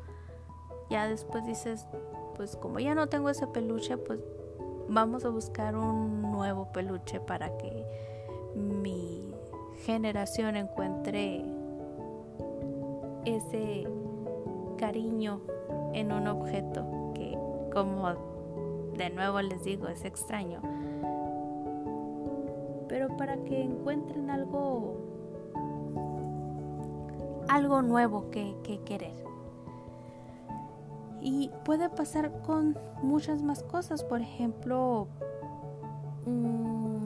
Ya 0.89 1.07
después 1.07 1.45
dices, 1.45 1.85
pues 2.35 2.55
como 2.55 2.79
ya 2.79 2.95
no 2.95 3.07
tengo 3.07 3.29
ese 3.29 3.47
peluche, 3.47 3.97
pues 3.97 4.19
vamos 4.87 5.25
a 5.25 5.29
buscar 5.29 5.75
un 5.75 6.21
nuevo 6.31 6.71
peluche 6.71 7.19
para 7.19 7.57
que 7.57 7.85
mi 8.55 9.33
generación 9.85 10.55
encuentre 10.55 11.45
ese 13.25 13.87
cariño 14.77 15.41
en 15.93 16.11
un 16.11 16.27
objeto 16.27 17.11
que 17.13 17.37
como 17.73 18.13
de 18.97 19.09
nuevo 19.09 19.41
les 19.41 19.63
digo 19.63 19.87
es 19.87 20.03
extraño 20.05 20.61
pero 22.89 23.15
para 23.15 23.37
que 23.45 23.63
encuentren 23.63 24.29
algo 24.29 24.97
algo 27.47 27.81
nuevo 27.81 28.29
que, 28.29 28.55
querer. 28.85 29.15
Y 31.21 31.51
puede 31.65 31.89
pasar 31.89 32.41
con 32.41 32.77
muchas 33.01 33.41
más 33.41 33.63
cosas 33.63 34.03
por 34.03 34.21
ejemplo 34.21 35.07
mm, 36.25 37.05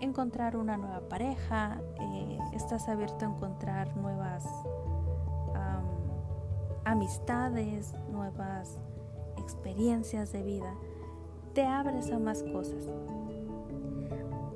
encontrar 0.00 0.56
una 0.56 0.76
nueva 0.76 1.00
pareja 1.08 1.80
eh, 2.00 2.38
estás 2.54 2.88
abierto 2.88 3.24
a 3.24 3.28
encontrar 3.28 3.96
nuevas 3.96 4.46
amistades 6.84 7.94
nuevas 8.10 8.78
experiencias 9.38 10.32
de 10.32 10.42
vida. 10.42 10.74
Te 11.54 11.64
abres 11.64 12.10
a 12.10 12.18
más 12.18 12.42
cosas 12.42 12.88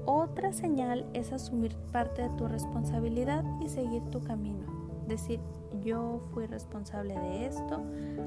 otra 0.07 0.53
señal 0.53 1.07
es 1.13 1.33
asumir 1.33 1.77
parte 1.93 2.23
de 2.23 2.31
tu 2.31 2.49
responsabilidad 2.49 3.45
y 3.61 3.69
seguir 3.69 4.03
tu 4.11 4.23
camino. 4.23 4.65
Decir, 5.07 5.41
yo 5.83 6.21
fui 6.33 6.47
responsable 6.47 7.19
de 7.19 7.47
esto, 7.47 7.83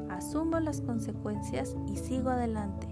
asumo 0.09 0.59
las 0.59 0.81
consecuencias 0.81 1.75
y 1.87 1.97
sigo 1.97 2.29
adelante, 2.29 2.87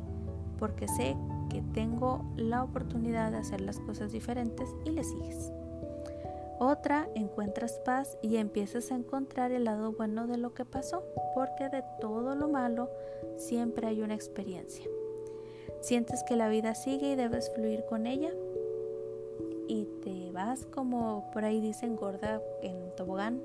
porque 0.57 0.87
sé 0.87 1.15
que 1.49 1.61
tengo 1.73 2.25
la 2.35 2.63
oportunidad 2.63 3.31
de 3.31 3.37
hacer 3.37 3.61
las 3.61 3.79
cosas 3.79 4.11
diferentes 4.11 4.69
y 4.85 4.91
le 4.91 5.03
sigues. 5.03 5.51
Otra, 6.59 7.07
encuentras 7.13 7.79
paz 7.85 8.17
y 8.23 8.37
empiezas 8.37 8.91
a 8.91 8.95
encontrar 8.95 9.51
el 9.51 9.65
lado 9.65 9.91
bueno 9.91 10.25
de 10.25 10.37
lo 10.37 10.55
que 10.55 10.65
pasó, 10.65 11.03
porque 11.35 11.69
de 11.69 11.83
todo 12.01 12.35
lo 12.35 12.49
malo 12.49 12.89
siempre 13.37 13.87
hay 13.87 14.01
una 14.01 14.15
experiencia. 14.15 14.85
Sientes 15.81 16.23
que 16.23 16.35
la 16.35 16.49
vida 16.49 16.73
sigue 16.73 17.11
y 17.11 17.15
debes 17.15 17.51
fluir 17.53 17.85
con 17.85 18.07
ella, 18.07 18.31
y 19.67 19.85
te 20.03 20.31
vas 20.31 20.65
como 20.65 21.29
por 21.33 21.45
ahí 21.45 21.59
dicen 21.59 21.95
gorda 21.95 22.41
en 22.61 22.95
tobogán 22.95 23.41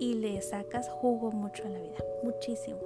y 0.00 0.14
le 0.14 0.40
sacas 0.42 0.88
jugo 0.88 1.32
mucho 1.32 1.64
a 1.64 1.68
la 1.68 1.80
vida, 1.80 1.98
muchísimo. 2.22 2.78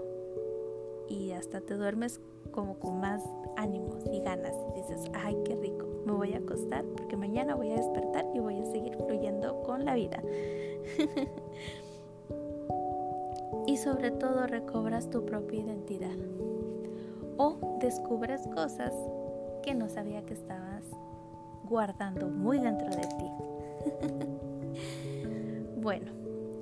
Y 1.08 1.32
hasta 1.32 1.60
te 1.60 1.74
duermes 1.74 2.20
como 2.52 2.78
con 2.78 3.00
más 3.00 3.22
ánimos 3.56 4.04
y 4.10 4.20
ganas 4.20 4.54
y 4.70 4.80
dices, 4.80 5.10
ay, 5.12 5.36
qué 5.44 5.54
rico, 5.56 5.86
me 6.06 6.12
voy 6.12 6.32
a 6.32 6.38
acostar 6.38 6.84
porque 6.96 7.16
mañana 7.16 7.54
voy 7.54 7.70
a 7.70 7.76
despertar 7.76 8.26
y 8.34 8.40
voy 8.40 8.58
a 8.58 8.64
seguir 8.66 8.96
fluyendo 8.96 9.62
con 9.62 9.84
la 9.84 9.94
vida. 9.94 10.22
y 13.66 13.76
sobre 13.76 14.10
todo 14.10 14.46
recobras 14.46 15.10
tu 15.10 15.24
propia 15.24 15.60
identidad 15.60 16.16
o 17.36 17.78
descubres 17.80 18.46
cosas 18.48 18.92
que 19.62 19.74
no 19.74 19.88
sabía 19.88 20.24
que 20.24 20.34
estabas 20.34 20.84
guardando 21.72 22.28
muy 22.28 22.58
dentro 22.58 22.90
de 22.90 23.00
ti. 23.00 23.30
bueno, 25.80 26.12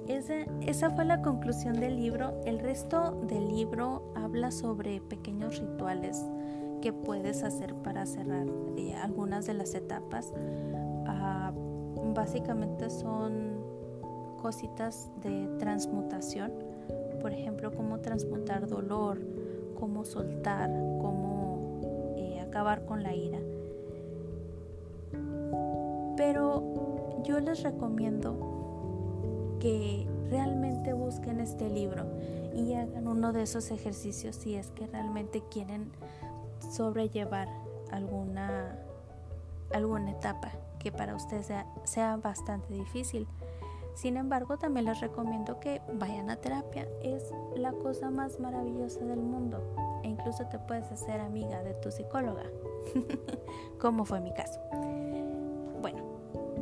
esa, 0.06 0.90
fue 0.90 1.04
la 1.04 1.20
conclusión 1.20 1.80
del 1.80 1.96
libro. 1.96 2.40
El 2.44 2.60
resto 2.60 3.20
del 3.26 3.48
libro 3.48 4.12
habla 4.14 4.52
sobre 4.52 5.00
pequeños 5.00 5.58
rituales 5.58 6.24
que 6.80 6.92
puedes 6.92 7.42
hacer 7.42 7.74
para 7.74 8.06
cerrar 8.06 8.46
eh, 8.76 8.94
algunas 8.94 9.46
de 9.46 9.54
las 9.54 9.74
etapas. 9.74 10.32
Ah, 11.08 11.52
básicamente 12.14 12.88
son 12.88 13.64
cositas 14.40 15.10
de 15.24 15.48
transmutación. 15.58 16.52
Por 17.20 17.32
ejemplo, 17.32 17.72
cómo 17.72 17.98
transmutar 17.98 18.68
dolor, 18.68 19.20
cómo 19.74 20.04
soltar, 20.04 20.70
cómo 21.00 22.14
eh, 22.16 22.40
acabar 22.40 22.84
con 22.84 23.02
la 23.02 23.12
ira. 23.12 23.39
Pero 26.20 27.22
yo 27.24 27.40
les 27.40 27.62
recomiendo 27.62 29.56
que 29.58 30.06
realmente 30.28 30.92
busquen 30.92 31.40
este 31.40 31.70
libro 31.70 32.04
y 32.54 32.74
hagan 32.74 33.08
uno 33.08 33.32
de 33.32 33.44
esos 33.44 33.70
ejercicios 33.70 34.36
si 34.36 34.54
es 34.54 34.70
que 34.72 34.86
realmente 34.86 35.42
quieren 35.50 35.90
sobrellevar 36.70 37.48
alguna, 37.90 38.78
alguna 39.72 40.10
etapa 40.10 40.50
que 40.78 40.92
para 40.92 41.16
ustedes 41.16 41.46
sea, 41.46 41.66
sea 41.84 42.18
bastante 42.18 42.74
difícil. 42.74 43.26
Sin 43.94 44.18
embargo, 44.18 44.58
también 44.58 44.84
les 44.84 45.00
recomiendo 45.00 45.58
que 45.58 45.80
vayan 45.94 46.28
a 46.28 46.36
terapia. 46.36 46.86
Es 47.02 47.32
la 47.56 47.72
cosa 47.72 48.10
más 48.10 48.38
maravillosa 48.38 49.06
del 49.06 49.20
mundo. 49.20 49.62
E 50.02 50.08
incluso 50.08 50.44
te 50.48 50.58
puedes 50.58 50.92
hacer 50.92 51.18
amiga 51.18 51.62
de 51.62 51.72
tu 51.72 51.90
psicóloga, 51.90 52.44
como 53.80 54.04
fue 54.04 54.20
mi 54.20 54.34
caso. 54.34 54.60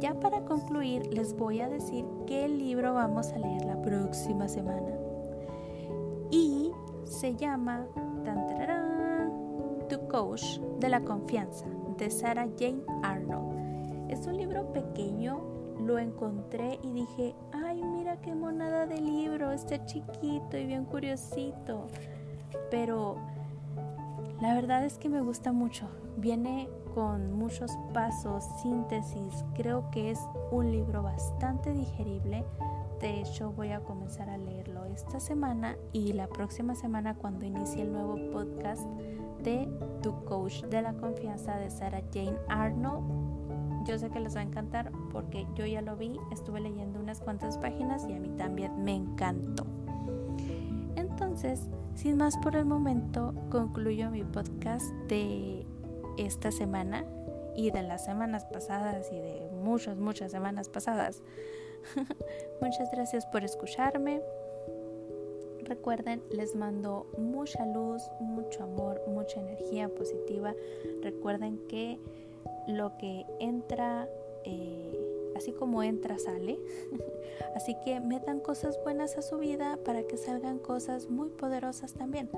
Ya 0.01 0.15
para 0.15 0.45
concluir, 0.45 1.13
les 1.13 1.37
voy 1.37 1.61
a 1.61 1.69
decir 1.69 2.05
qué 2.27 2.49
libro 2.49 2.95
vamos 2.95 3.33
a 3.33 3.39
leer 3.39 3.65
la 3.65 3.83
próxima 3.83 4.47
semana. 4.47 4.93
Y 6.31 6.71
se 7.05 7.35
llama 7.35 7.87
Tu 9.89 9.99
Coach 10.07 10.61
de 10.79 10.89
la 10.89 11.01
Confianza 11.01 11.67
de 11.97 12.11
Sarah 12.11 12.47
Jane 12.57 12.83
Arnold. 13.03 14.11
Es 14.11 14.27
un 14.27 14.37
libro 14.37 14.73
pequeño, 14.73 15.41
lo 15.85 15.99
encontré 15.99 16.79
y 16.83 16.93
dije, 16.93 17.35
ay, 17.53 17.83
mira 17.83 18.21
qué 18.21 18.35
monada 18.35 18.87
de 18.87 19.01
libro, 19.01 19.51
está 19.51 19.85
chiquito 19.85 20.57
y 20.57 20.67
bien 20.67 20.85
curiosito. 20.85 21.89
Pero 22.71 23.17
la 24.41 24.55
verdad 24.55 24.85
es 24.85 24.97
que 24.99 25.09
me 25.09 25.23
gusta 25.23 25.51
mucho. 25.51 25.89
Viene 26.17 26.69
con 26.95 27.33
muchos 27.33 27.73
pasos, 27.93 28.45
síntesis. 28.63 29.45
Creo 29.55 29.91
que 29.91 30.11
es 30.11 30.21
un 30.51 30.71
libro 30.71 31.03
bastante 31.03 31.73
digerible. 31.73 32.45
De 33.01 33.21
hecho, 33.21 33.53
voy 33.53 33.71
a 33.71 33.81
comenzar 33.81 34.29
a 34.29 34.37
leerlo 34.37 34.85
esta 34.87 35.21
semana 35.21 35.77
y 35.93 36.13
la 36.13 36.27
próxima 36.27 36.75
semana 36.75 37.15
cuando 37.15 37.45
inicie 37.45 37.83
el 37.83 37.93
nuevo 37.93 38.17
podcast 38.33 38.83
de 39.43 39.69
Tu 40.03 40.25
Coach 40.25 40.65
de 40.65 40.83
la 40.83 40.95
Confianza 40.95 41.57
de 41.57 41.71
Sarah 41.71 42.03
Jane 42.13 42.39
Arnold. 42.49 43.87
Yo 43.87 43.99
sé 43.99 44.11
que 44.11 44.21
les 44.21 44.37
va 44.37 44.41
a 44.41 44.45
encantar 44.45 44.91
porque 45.13 45.47
yo 45.55 45.65
ya 45.65 45.81
lo 45.81 45.97
vi, 45.97 46.19
estuve 46.33 46.61
leyendo 46.61 46.99
unas 46.99 47.21
cuantas 47.21 47.57
páginas 47.59 48.07
y 48.09 48.15
a 48.15 48.21
mí 48.21 48.31
también 48.37 48.83
me 48.83 48.95
encantó. 48.95 49.65
Entonces, 50.97 51.69
sin 51.95 52.17
más 52.17 52.37
por 52.39 52.57
el 52.57 52.65
momento, 52.65 53.35
concluyo 53.51 54.11
mi 54.11 54.25
podcast 54.25 54.87
de 55.09 55.67
esta 56.19 56.51
semana 56.51 57.05
y 57.55 57.71
de 57.71 57.83
las 57.83 58.05
semanas 58.05 58.45
pasadas 58.45 59.11
y 59.13 59.19
de 59.19 59.49
muchas, 59.51 59.97
muchas 59.97 60.31
semanas 60.31 60.69
pasadas. 60.69 61.23
Muchas 62.61 62.91
gracias 62.91 63.27
por 63.27 63.45
escucharme. 63.45 64.21
Recuerden, 65.63 66.23
les 66.31 66.55
mando 66.55 67.07
mucha 67.19 67.67
luz, 67.67 68.03
mucho 68.21 68.65
amor, 68.65 69.03
mucha 69.07 69.41
energía 69.41 69.89
positiva. 69.89 70.55
Recuerden 71.03 71.59
que 71.69 71.99
lo 72.69 72.97
que 72.97 73.27
entra, 73.39 74.09
eh, 74.45 75.33
así 75.37 75.53
como 75.53 75.83
entra, 75.83 76.19
sale. 76.19 76.59
así 77.57 77.77
que 77.85 78.01
metan 78.01 78.41
cosas 78.41 78.79
buenas 78.83 79.19
a 79.19 79.23
su 79.23 79.39
vida 79.39 79.79
para 79.85 80.03
que 80.05 80.17
salgan 80.17 80.59
cosas 80.59 81.09
muy 81.09 81.29
poderosas 81.29 81.95
también. 81.95 82.31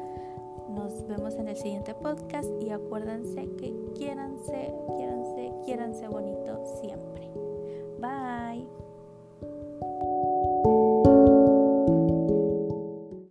Nos 0.75 1.07
vemos 1.09 1.35
en 1.35 1.49
el 1.49 1.57
siguiente 1.57 1.95
podcast 1.95 2.49
y 2.61 2.71
acuérdense 2.71 3.49
que 3.59 3.75
quiéranse, 3.97 4.73
quiéranse, 4.97 5.53
quiéranse 5.65 6.09
bonito 6.09 6.65
siempre. 6.81 7.29
Bye. 7.99 8.80